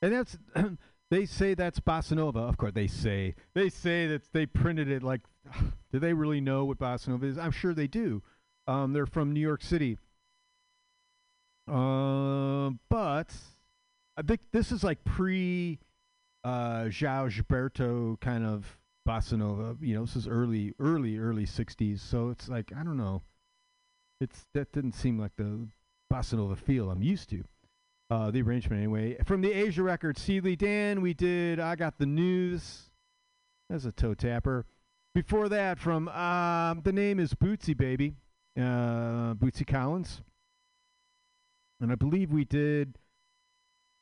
And 0.00 0.12
that's, 0.12 0.38
they 1.10 1.26
say 1.26 1.54
that's 1.54 1.80
bossa 1.80 2.12
nova. 2.12 2.38
Of 2.38 2.56
course, 2.56 2.72
they 2.72 2.86
say. 2.86 3.34
They 3.54 3.70
say 3.70 4.06
that 4.06 4.32
they 4.32 4.46
printed 4.46 4.88
it 4.88 5.02
like, 5.02 5.22
do 5.92 5.98
they 5.98 6.12
really 6.12 6.40
know 6.40 6.64
what 6.64 6.78
bossa 6.78 7.08
nova 7.08 7.26
is? 7.26 7.38
I'm 7.38 7.50
sure 7.50 7.74
they 7.74 7.88
do. 7.88 8.22
Um, 8.68 8.92
they're 8.92 9.06
from 9.06 9.32
New 9.32 9.40
York 9.40 9.64
City. 9.64 9.98
Uh, 11.68 12.70
but 12.88 13.34
I 14.16 14.22
think 14.22 14.40
this 14.52 14.72
is 14.72 14.84
like 14.84 15.04
pre 15.04 15.78
uh 16.44 16.84
João 16.84 17.30
Gilberto 17.30 18.20
kind 18.20 18.44
of 18.44 18.78
bossa 19.08 19.38
nova. 19.38 19.76
You 19.80 19.94
know, 19.94 20.04
this 20.04 20.16
is 20.16 20.28
early, 20.28 20.74
early, 20.78 21.18
early 21.18 21.46
'60s. 21.46 22.00
So 22.00 22.30
it's 22.30 22.48
like 22.48 22.72
I 22.76 22.82
don't 22.82 22.96
know. 22.96 23.22
It's 24.20 24.46
that 24.54 24.72
didn't 24.72 24.92
seem 24.92 25.18
like 25.18 25.36
the 25.36 25.66
bossa 26.12 26.34
nova 26.34 26.56
feel 26.56 26.90
I'm 26.90 27.02
used 27.02 27.30
to. 27.30 27.44
Uh, 28.10 28.30
the 28.30 28.42
arrangement 28.42 28.78
anyway. 28.78 29.16
From 29.24 29.40
the 29.40 29.54
Aja 29.54 29.82
record, 29.82 30.18
Steely 30.18 30.54
Dan, 30.54 31.00
we 31.00 31.14
did 31.14 31.58
I 31.58 31.76
Got 31.76 31.96
the 31.96 32.04
News. 32.04 32.90
That's 33.70 33.86
a 33.86 33.92
toe 33.92 34.12
tapper. 34.12 34.66
Before 35.14 35.48
that, 35.48 35.78
from 35.78 36.08
um, 36.08 36.82
the 36.84 36.92
name 36.92 37.18
is 37.18 37.32
Bootsy 37.32 37.74
Baby, 37.74 38.14
uh, 38.56 39.32
Bootsy 39.34 39.66
Collins. 39.66 40.20
And 41.80 41.90
I 41.90 41.94
believe 41.94 42.32
we 42.32 42.44
did 42.44 42.98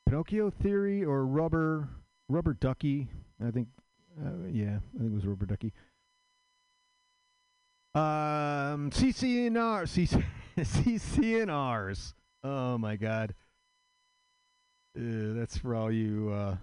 Pinocchio 0.07 0.51
Theory 0.51 1.05
or 1.05 1.25
Rubber 1.27 1.89
Rubber 2.29 2.55
Ducky. 2.55 3.09
I 3.45 3.51
think, 3.51 3.69
uh, 4.21 4.47
yeah, 4.51 4.79
I 4.95 4.99
think 4.99 5.13
it 5.13 5.15
was 5.15 5.27
Rubber 5.27 5.47
Ducky. 5.47 5.73
Um, 7.95 8.91
CCNR, 8.91 9.85
CC, 9.87 10.25
CCNRs. 10.59 12.15
Oh 12.45 12.79
my 12.79 12.97
God. 12.97 13.35
Uh, 14.97 15.35
that's 15.35 15.57
for 15.57 15.75
all 15.75 15.91
you 15.91 16.31
uh, 16.33 16.57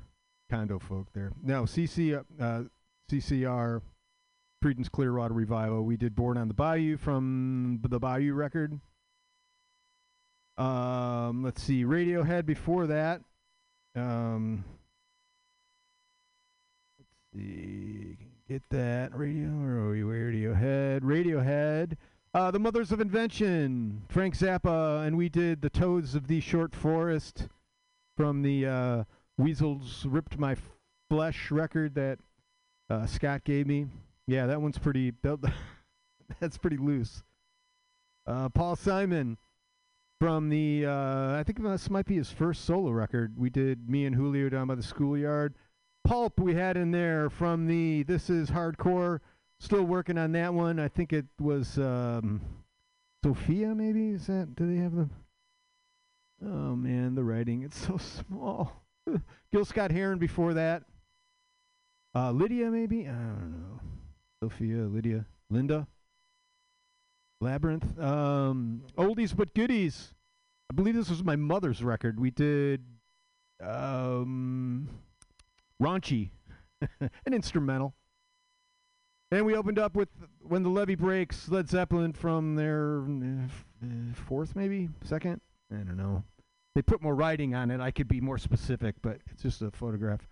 condo 0.49 0.79
folk 0.79 1.07
there. 1.13 1.31
No, 1.43 1.63
CC, 1.63 2.23
uh, 2.39 2.63
CCR, 3.11 3.81
Creedence 4.63 4.89
Clearwater 4.89 5.33
Revival. 5.33 5.83
We 5.83 5.97
did 5.97 6.15
Born 6.15 6.37
on 6.37 6.47
the 6.47 6.53
Bayou 6.53 6.97
from 6.97 7.79
the 7.87 7.99
Bayou 7.99 8.33
record. 8.33 8.79
Um, 10.57 11.43
let's 11.43 11.61
see, 11.61 11.83
Radiohead 11.83 12.45
before 12.45 12.87
that. 12.87 13.21
Um, 13.95 14.63
let's 16.97 17.11
see, 17.33 18.17
get 18.49 18.63
that 18.69 19.15
radio 19.15 19.49
or 19.49 19.93
Radiohead, 19.95 21.01
Radiohead. 21.01 21.93
Uh, 22.33 22.51
the 22.51 22.59
Mothers 22.59 22.91
of 22.91 23.01
Invention, 23.01 24.03
Frank 24.09 24.37
Zappa, 24.37 25.05
and 25.05 25.17
we 25.17 25.29
did 25.29 25.61
the 25.61 25.69
Toads 25.69 26.13
of 26.13 26.27
the 26.27 26.39
Short 26.39 26.75
Forest 26.75 27.47
from 28.15 28.41
the 28.41 28.65
uh, 28.65 29.03
Weasels 29.37 30.05
Ripped 30.05 30.37
My 30.37 30.55
Flesh 31.09 31.51
record 31.51 31.95
that 31.95 32.19
uh, 32.89 33.05
Scott 33.05 33.43
gave 33.43 33.67
me. 33.67 33.87
Yeah, 34.27 34.45
that 34.47 34.61
one's 34.61 34.77
pretty. 34.77 35.13
That, 35.23 35.39
that's 36.41 36.57
pretty 36.57 36.75
loose. 36.75 37.23
Uh, 38.25 38.49
Paul 38.49 38.75
Simon 38.75 39.37
from 40.19 40.49
the 40.49 40.85
uh, 40.85 41.35
I 41.35 41.43
think 41.43 41.61
this 41.61 41.89
might 41.89 42.05
be 42.05 42.15
his 42.15 42.31
first 42.31 42.65
solo 42.65 42.91
record. 42.91 43.33
We 43.37 43.49
did 43.49 43.89
me 43.89 44.05
and 44.05 44.15
Julio 44.15 44.49
down 44.49 44.67
by 44.67 44.75
the 44.75 44.83
schoolyard. 44.83 45.55
Pulp 46.03 46.39
we 46.39 46.55
had 46.55 46.77
in 46.77 46.91
there 46.91 47.29
from 47.29 47.67
the 47.67 48.03
This 48.03 48.29
Is 48.29 48.49
Hardcore. 48.49 49.19
Still 49.59 49.83
working 49.83 50.17
on 50.17 50.31
that 50.33 50.53
one. 50.53 50.79
I 50.79 50.87
think 50.87 51.13
it 51.13 51.25
was 51.39 51.77
um, 51.77 52.41
Sophia. 53.23 53.75
Maybe 53.75 54.11
is 54.11 54.27
that? 54.27 54.55
Do 54.55 54.71
they 54.71 54.81
have 54.81 54.95
the? 54.95 55.09
Oh 56.43 56.75
man, 56.75 57.15
the 57.15 57.23
writing 57.23 57.63
it's 57.63 57.85
so 57.85 57.97
small. 58.29 58.83
Gil 59.51 59.65
Scott 59.65 59.91
Heron 59.91 60.19
before 60.19 60.53
that. 60.53 60.83
Uh, 62.15 62.31
Lydia 62.31 62.71
maybe 62.71 63.07
I 63.07 63.11
don't 63.11 63.51
know. 63.51 63.79
Sophia, 64.41 64.83
Lydia, 64.83 65.25
Linda. 65.49 65.87
Labyrinth. 67.39 67.99
Um, 67.99 68.83
oldies 68.97 69.35
but 69.35 69.53
goodies. 69.53 70.13
I 70.71 70.73
believe 70.73 70.95
this 70.95 71.09
was 71.09 71.23
my 71.23 71.35
mother's 71.35 71.83
record. 71.83 72.19
We 72.19 72.31
did 72.31 72.83
um, 73.61 74.89
Raunchy, 75.81 76.29
an 76.99 77.33
instrumental. 77.33 77.93
And 79.31 79.45
we 79.45 79.55
opened 79.55 79.77
up 79.77 79.95
with 79.95 80.09
When 80.41 80.63
the 80.63 80.69
Levee 80.69 80.95
Breaks, 80.95 81.49
Led 81.49 81.69
Zeppelin 81.69 82.13
from 82.13 82.55
their 82.55 83.01
uh, 83.01 84.13
fourth, 84.13 84.55
maybe? 84.55 84.89
Second? 85.03 85.41
I 85.71 85.77
don't 85.77 85.97
know. 85.97 86.23
They 86.75 86.81
put 86.81 87.01
more 87.01 87.15
writing 87.15 87.53
on 87.55 87.71
it. 87.71 87.81
I 87.81 87.91
could 87.91 88.07
be 88.07 88.21
more 88.21 88.37
specific, 88.37 88.95
but 89.01 89.19
it's 89.31 89.41
just 89.41 89.61
a 89.61 89.71
photograph. 89.71 90.27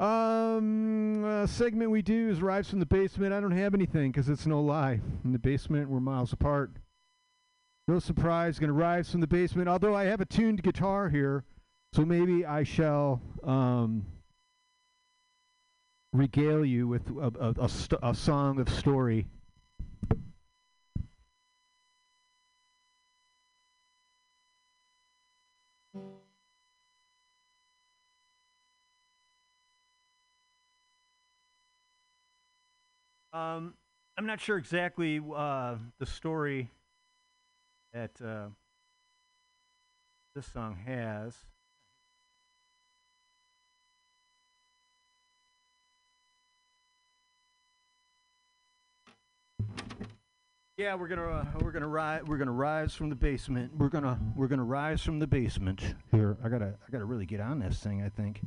Um, 0.00 1.46
segment 1.46 1.90
we 1.90 2.00
do 2.00 2.30
is 2.30 2.40
Rides 2.40 2.70
from 2.70 2.80
the 2.80 2.86
Basement. 2.86 3.34
I 3.34 3.40
don't 3.40 3.50
have 3.50 3.74
anything 3.74 4.10
because 4.10 4.30
it's 4.30 4.46
no 4.46 4.60
lie. 4.62 5.00
In 5.24 5.32
the 5.32 5.38
basement, 5.38 5.90
we're 5.90 6.00
miles 6.00 6.32
apart. 6.32 6.70
No 7.86 7.98
surprise, 7.98 8.58
going 8.58 8.68
to 8.68 8.74
rise 8.74 9.10
from 9.10 9.20
the 9.20 9.26
Basement. 9.26 9.68
Although 9.68 9.94
I 9.94 10.04
have 10.04 10.22
a 10.22 10.24
tuned 10.24 10.62
guitar 10.62 11.10
here, 11.10 11.44
so 11.92 12.06
maybe 12.06 12.46
I 12.46 12.62
shall 12.62 13.20
um, 13.44 14.06
regale 16.14 16.64
you 16.64 16.88
with 16.88 17.06
a, 17.10 17.32
a, 17.38 17.64
a, 17.64 17.68
st- 17.68 18.00
a 18.02 18.14
song 18.14 18.58
of 18.58 18.70
story 18.70 19.26
Um, 33.40 33.74
I'm 34.18 34.26
not 34.26 34.40
sure 34.40 34.58
exactly 34.58 35.20
uh, 35.34 35.76
the 35.98 36.04
story 36.04 36.70
that 37.94 38.10
uh, 38.22 38.48
this 40.34 40.46
song 40.46 40.76
has. 40.84 41.34
Yeah, 50.76 50.94
we're 50.94 51.08
gonna 51.08 51.22
uh, 51.22 51.44
we're 51.60 51.72
gonna 51.72 51.88
rise 51.88 52.22
we're 52.26 52.38
gonna 52.38 52.52
rise 52.52 52.94
from 52.94 53.10
the 53.10 53.16
basement. 53.16 53.70
We're 53.76 53.88
gonna 53.88 54.18
we're 54.34 54.48
gonna 54.48 54.64
rise 54.64 55.02
from 55.02 55.18
the 55.18 55.26
basement. 55.26 55.94
Here, 56.10 56.36
I 56.44 56.48
gotta 56.48 56.74
I 56.86 56.90
gotta 56.90 57.04
really 57.04 57.26
get 57.26 57.40
on 57.40 57.58
this 57.58 57.78
thing. 57.78 58.02
I 58.02 58.08
think. 58.10 58.40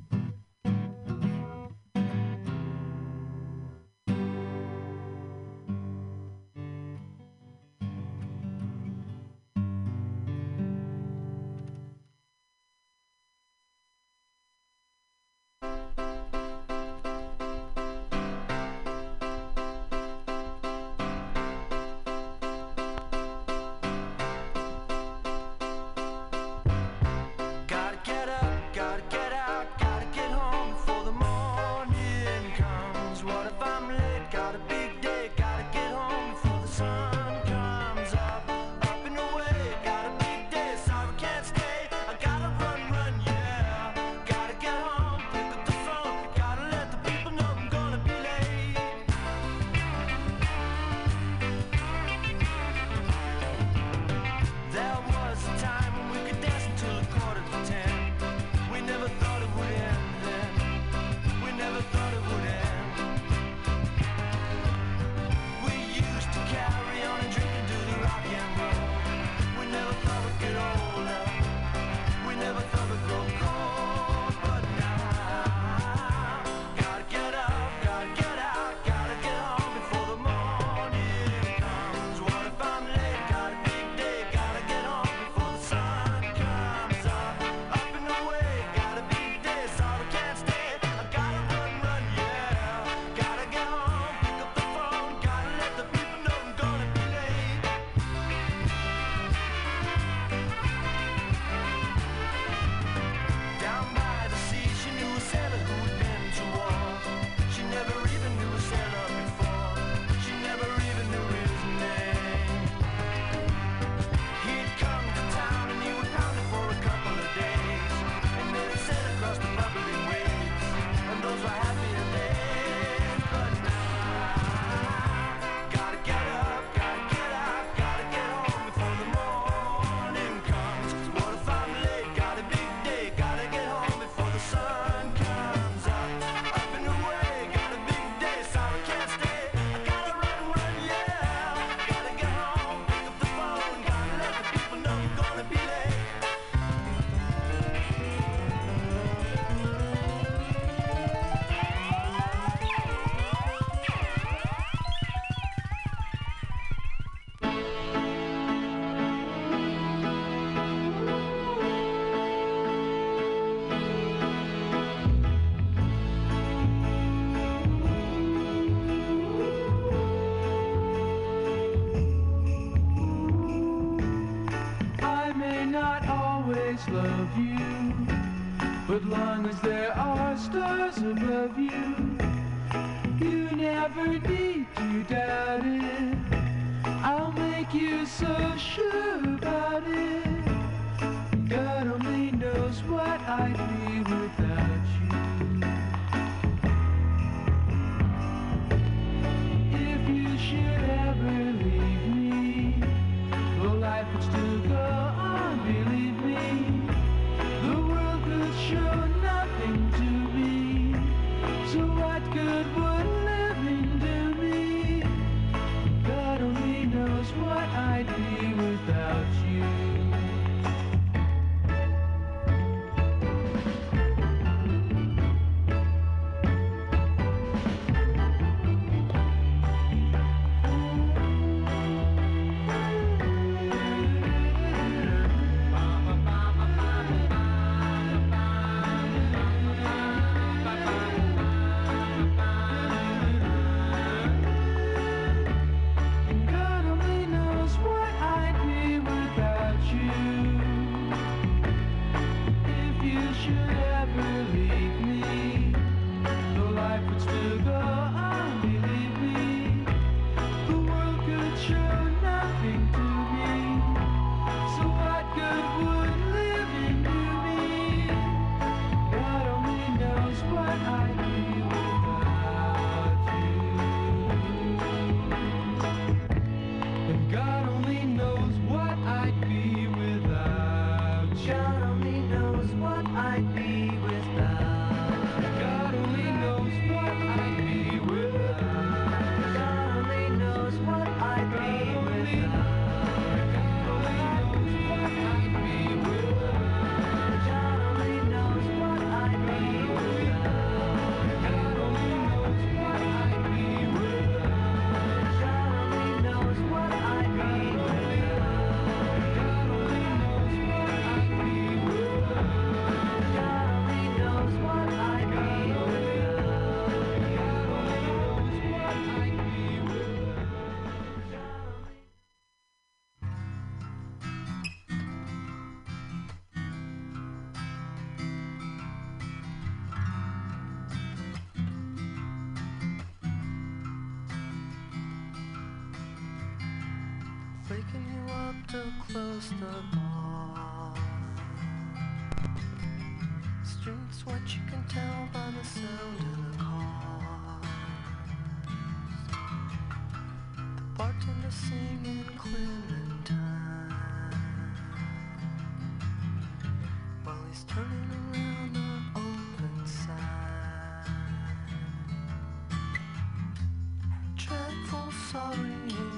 Sorry. 365.34 366.13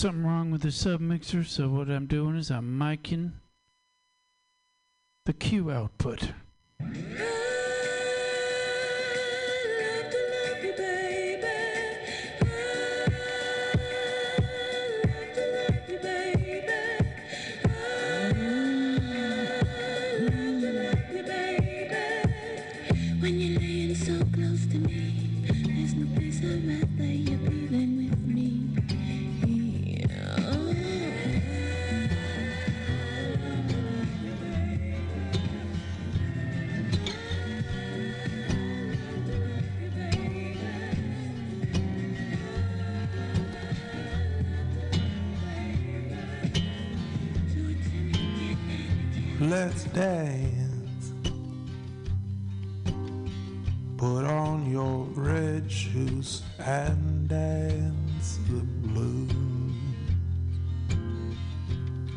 Something 0.00 0.24
wrong 0.24 0.50
with 0.50 0.62
the 0.62 0.68
submixer, 0.68 1.44
so 1.44 1.68
what 1.68 1.90
I'm 1.90 2.06
doing 2.06 2.34
is 2.34 2.50
I'm 2.50 2.78
miking 2.78 3.32
the 5.26 5.34
cue 5.34 5.70
output. 5.70 5.99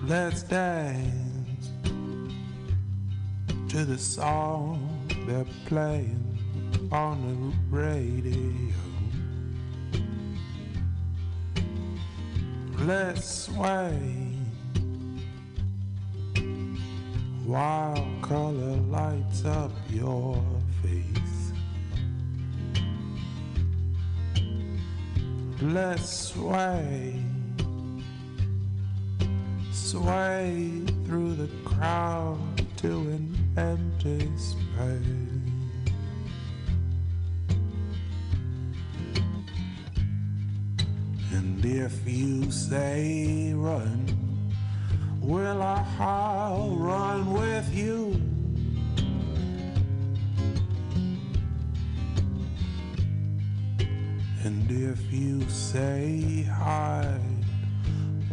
Let's 0.05 0.43
dance 0.43 1.71
to 3.69 3.85
the 3.85 3.97
song 3.97 5.07
they're 5.25 5.45
playing 5.65 6.37
on 6.91 7.21
the 7.71 7.75
radio. 7.75 8.73
Let's 12.79 13.45
sway 13.45 14.33
while 17.45 18.05
color 18.21 18.75
lights 18.89 19.45
up 19.45 19.71
your 19.89 20.43
face. 20.81 21.53
Let's 25.61 26.09
sway, 26.09 27.22
sway 29.93 30.81
through 31.05 31.35
the 31.35 31.47
crowd 31.63 32.39
to 32.75 32.87
an 32.87 33.37
empty 33.57 34.27
space. 34.37 35.05
And 41.31 41.63
if 41.63 41.93
you 42.07 42.49
say 42.49 43.53
run, 43.55 44.41
will 45.21 45.61
I'll 45.61 46.75
run 46.75 47.31
with 47.31 47.71
you? 47.71 48.19
And 54.43 54.71
if 54.71 55.13
you 55.13 55.47
say 55.49 56.41
hide, 56.51 57.32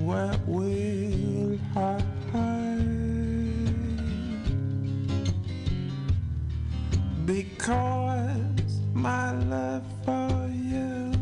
where 0.04 0.34
will 0.46 1.58
I? 1.76 2.00
Because 7.26 8.80
my 8.92 9.30
love 9.30 9.84
for 10.04 10.50
you 10.52 11.12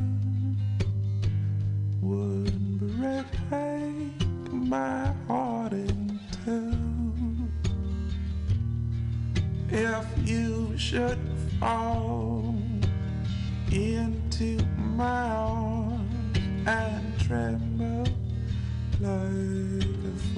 would 2.01 2.79
break 2.97 3.27
my 4.51 5.13
heart 5.27 5.73
in 5.75 6.19
two. 6.45 6.73
If 9.69 10.07
you 10.25 10.79
should 10.79 11.19
fall 11.61 12.55
into 13.71 14.59
my 14.79 15.48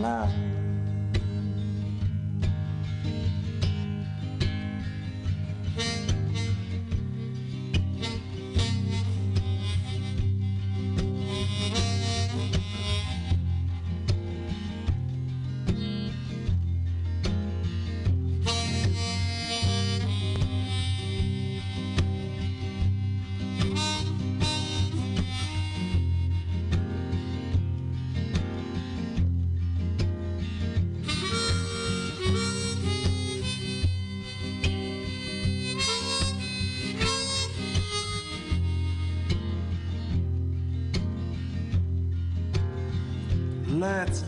like 0.01 0.31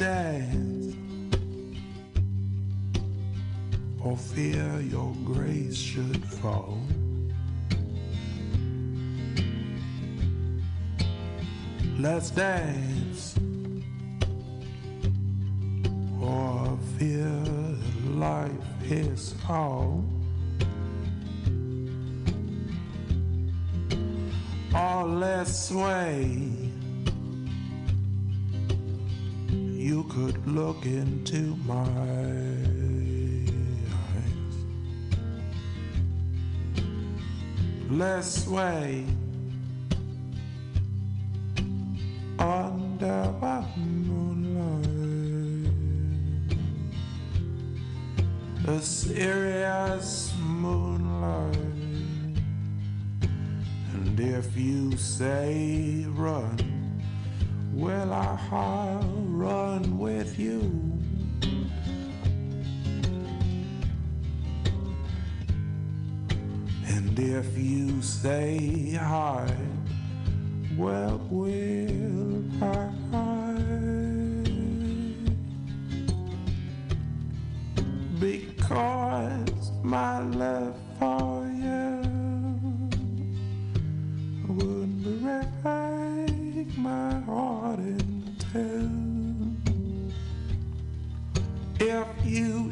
dance. 0.02 0.96
For 4.02 4.16
fear 4.16 4.80
your 4.80 5.14
grace 5.24 5.76
should 5.76 6.24
fall. 6.24 6.80
Let's 12.00 12.30
dance. 12.30 13.38
For 16.18 16.78
fear 16.98 17.44
life 18.16 18.90
is 18.90 19.36
all. 19.48 20.04
Or 24.74 25.04
let's 25.06 25.68
sway. 25.68 26.51
Look 30.72 30.86
into 30.86 31.54
my 31.66 31.74
eyes. 31.74 33.50
Let's 37.90 38.44
sway 38.44 39.04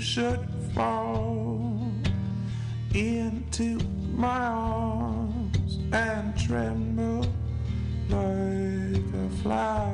should 0.01 0.49
fall 0.75 1.93
into 2.95 3.79
my 4.15 4.47
arms 4.47 5.79
and 5.93 6.37
tremble 6.39 7.27
like 8.09 9.05
a 9.15 9.29
flower. 9.43 9.93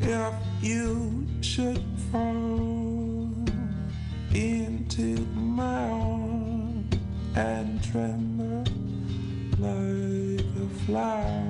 If 0.00 0.34
you 0.62 1.26
should 1.42 1.84
fall 2.10 3.30
into 4.34 5.26
my 5.34 5.90
arms 5.90 6.96
and 7.36 7.84
tremble 7.84 8.64
like 9.58 10.46
a 10.56 10.68
flower. 10.86 11.47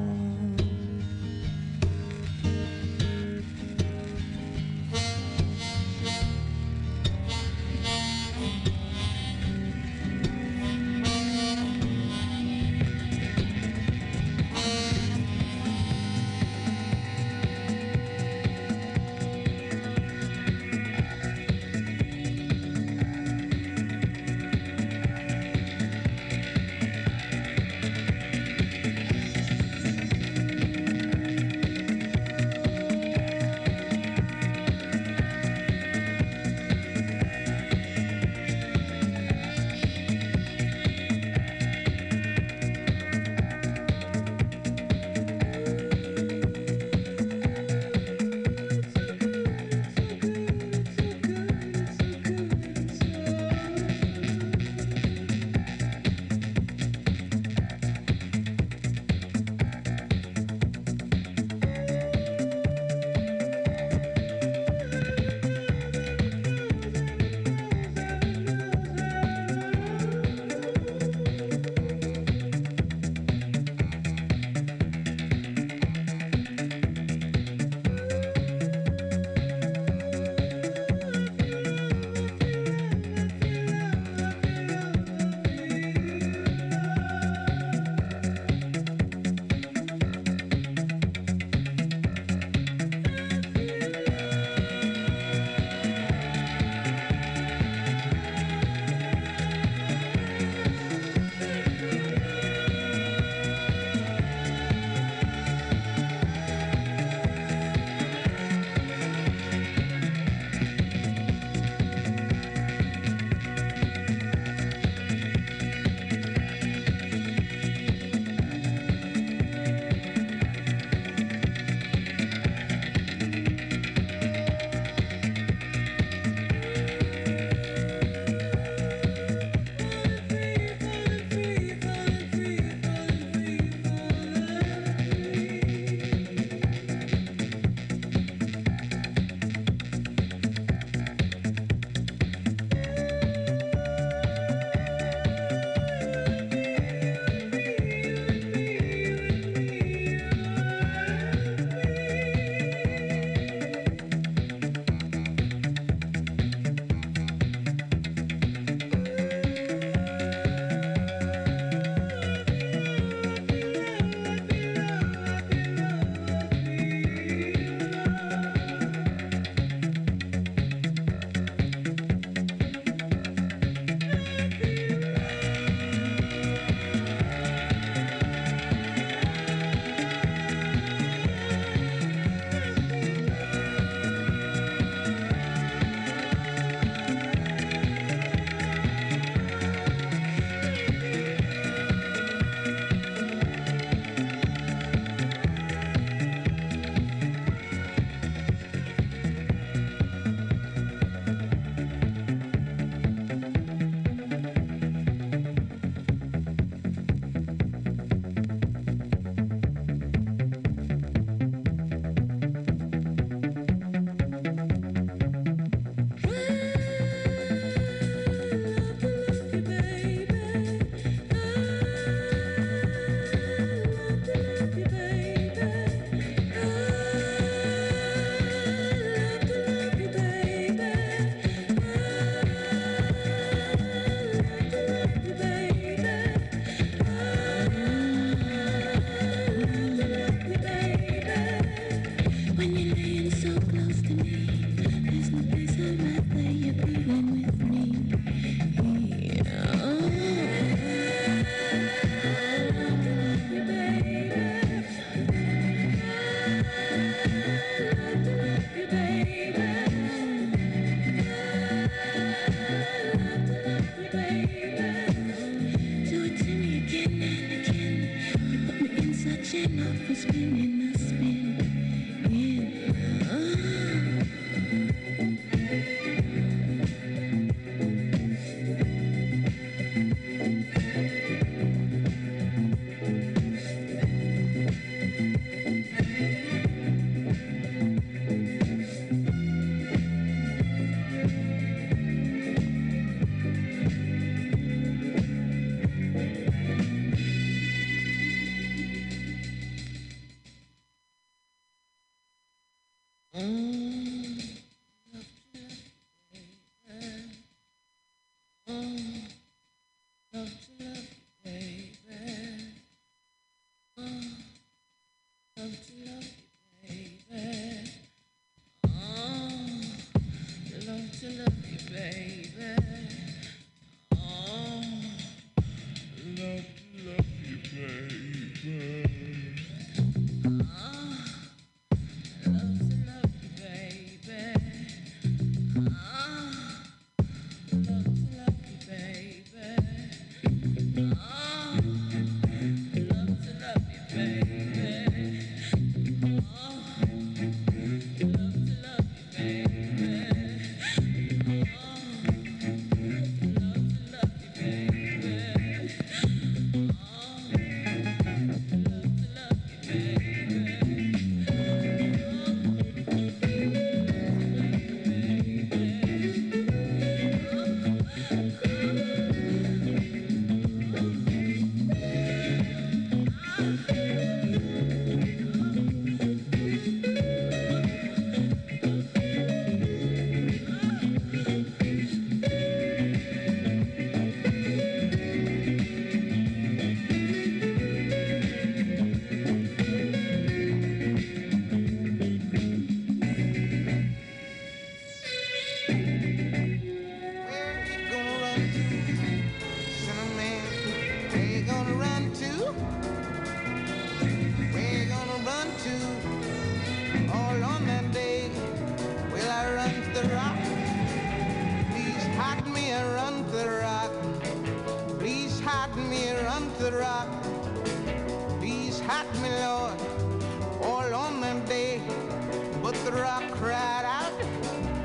the 423.11 423.23
rock 423.23 423.61
right 423.63 424.05
out. 424.05 424.33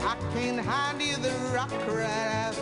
I 0.02 0.18
can't 0.34 0.60
hide 0.60 1.02
you 1.02 1.16
the 1.16 1.32
rock 1.54 1.72
right 1.88 2.48
out. 2.48 2.58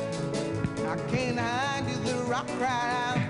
I 0.88 0.98
can't 1.10 1.40
hide 1.40 1.90
you 1.90 1.98
the 2.06 2.16
rock 2.30 2.48
right 2.60 2.94
out. 3.08 3.21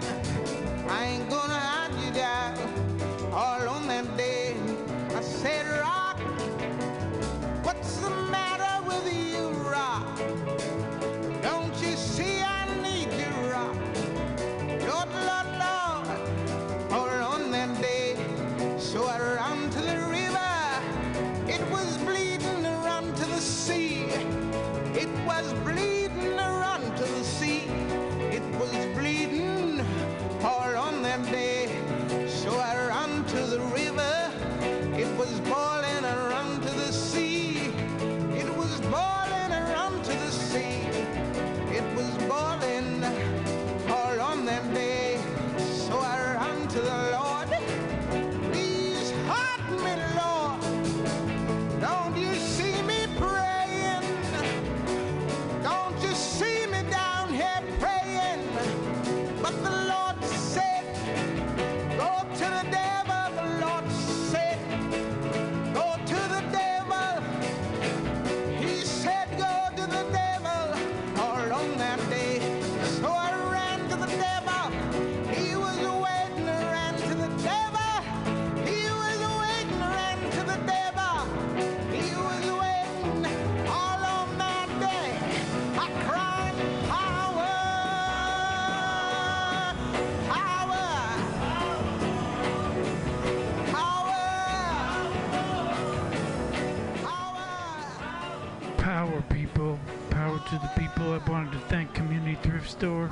store 102.82 103.12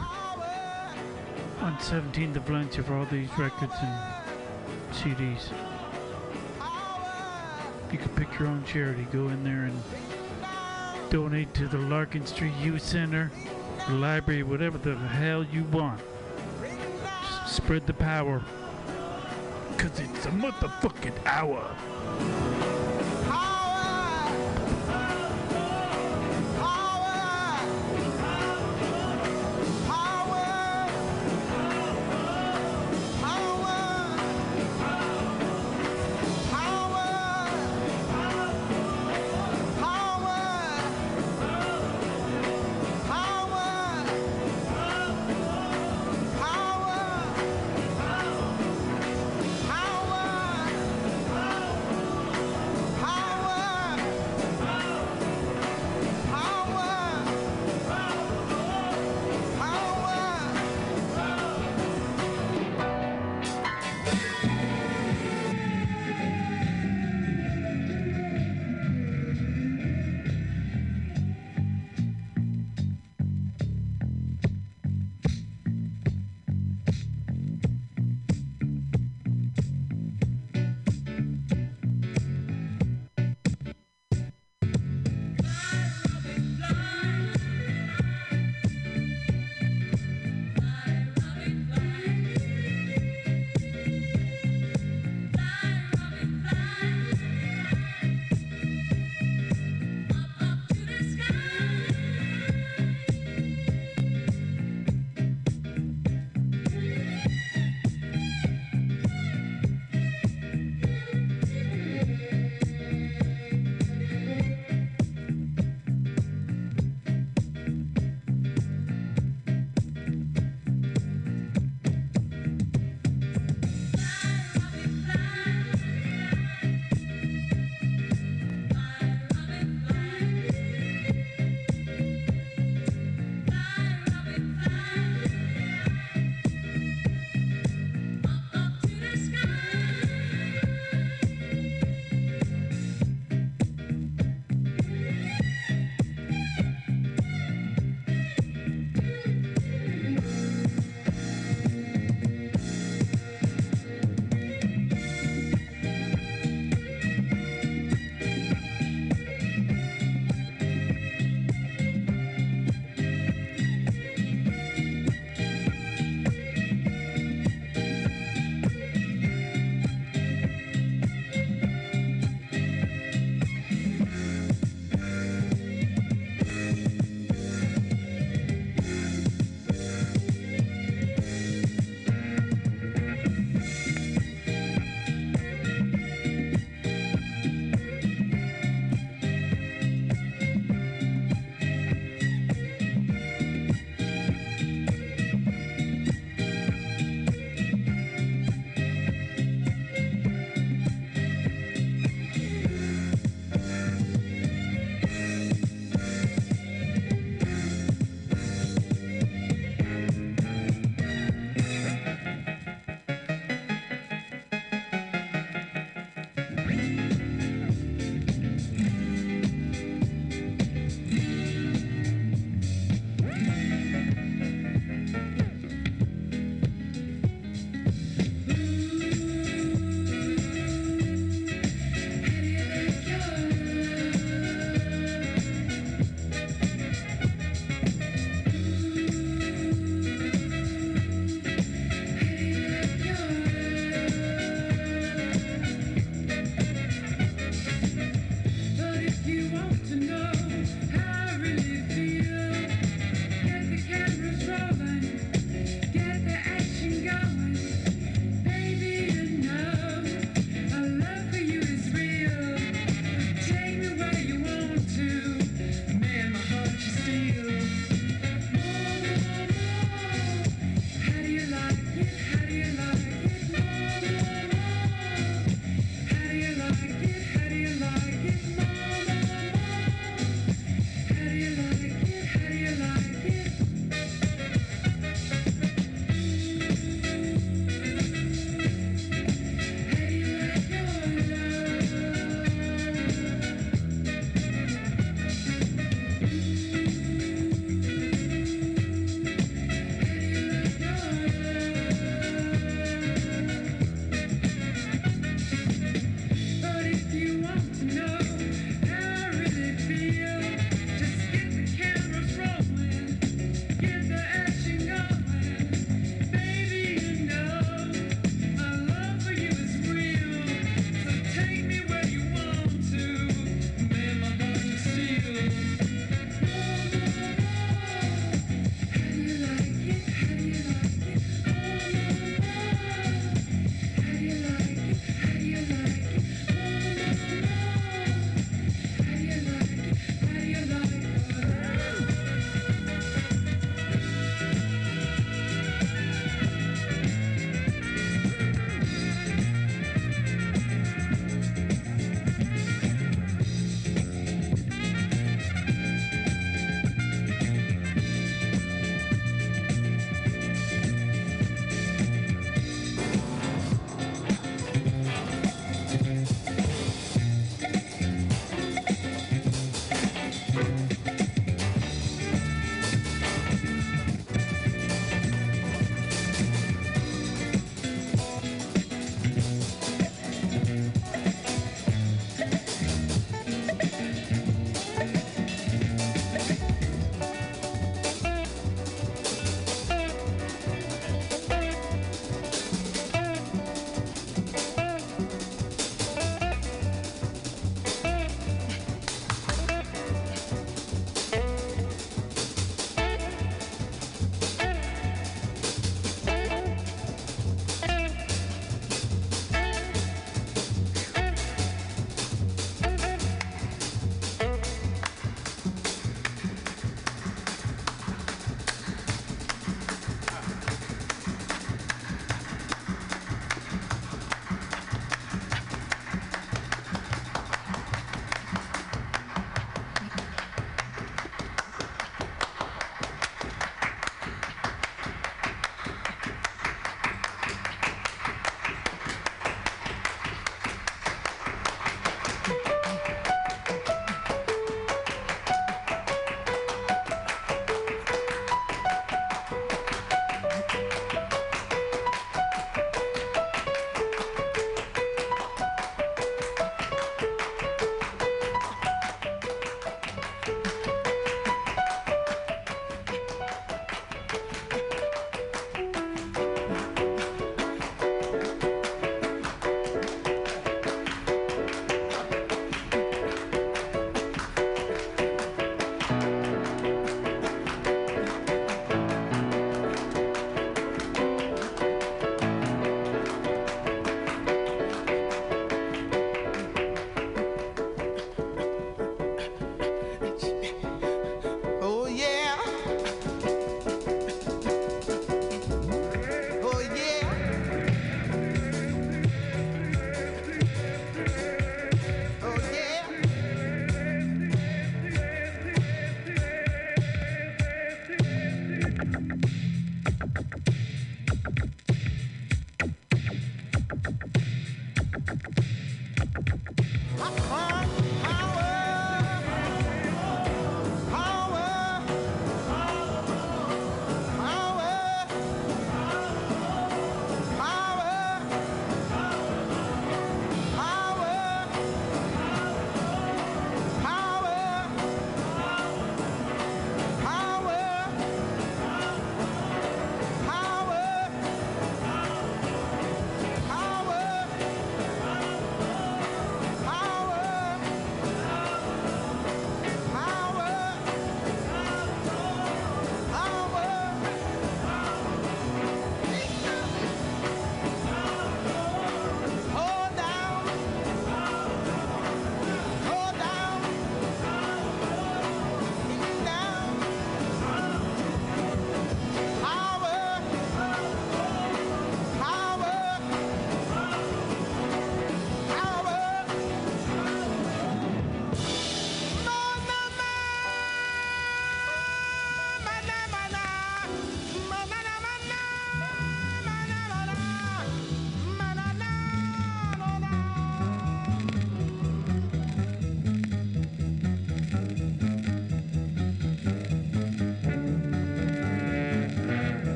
on 1.62 1.78
17th 1.78 2.38
of 2.38 2.42
Valencia 2.42 2.82
for 2.82 2.96
all 2.96 3.06
these 3.06 3.30
records 3.38 3.76
and 3.84 4.94
CDs. 4.96 5.52
You 7.92 8.00
can 8.00 8.10
pick 8.16 8.40
your 8.40 8.48
own 8.48 8.64
charity. 8.66 9.06
Go 9.12 9.28
in 9.28 9.44
there 9.44 9.66
and 9.66 9.80
donate 11.12 11.54
to 11.54 11.68
the 11.68 11.78
Larkin 11.78 12.26
Street 12.26 12.56
Youth 12.60 12.82
Center, 12.82 13.32
the 13.88 13.94
library, 13.94 14.42
whatever 14.42 14.80
the 14.80 14.96
hell 14.96 15.44
you 15.44 15.64
want. 15.66 16.02
Just 17.44 17.58
spread 17.58 17.86
the 17.86 17.94
power. 17.94 18.42
Cause 19.78 20.00
it's 20.00 20.26
a 20.26 20.32
motherfucking 20.32 21.14
hour. 21.28 21.76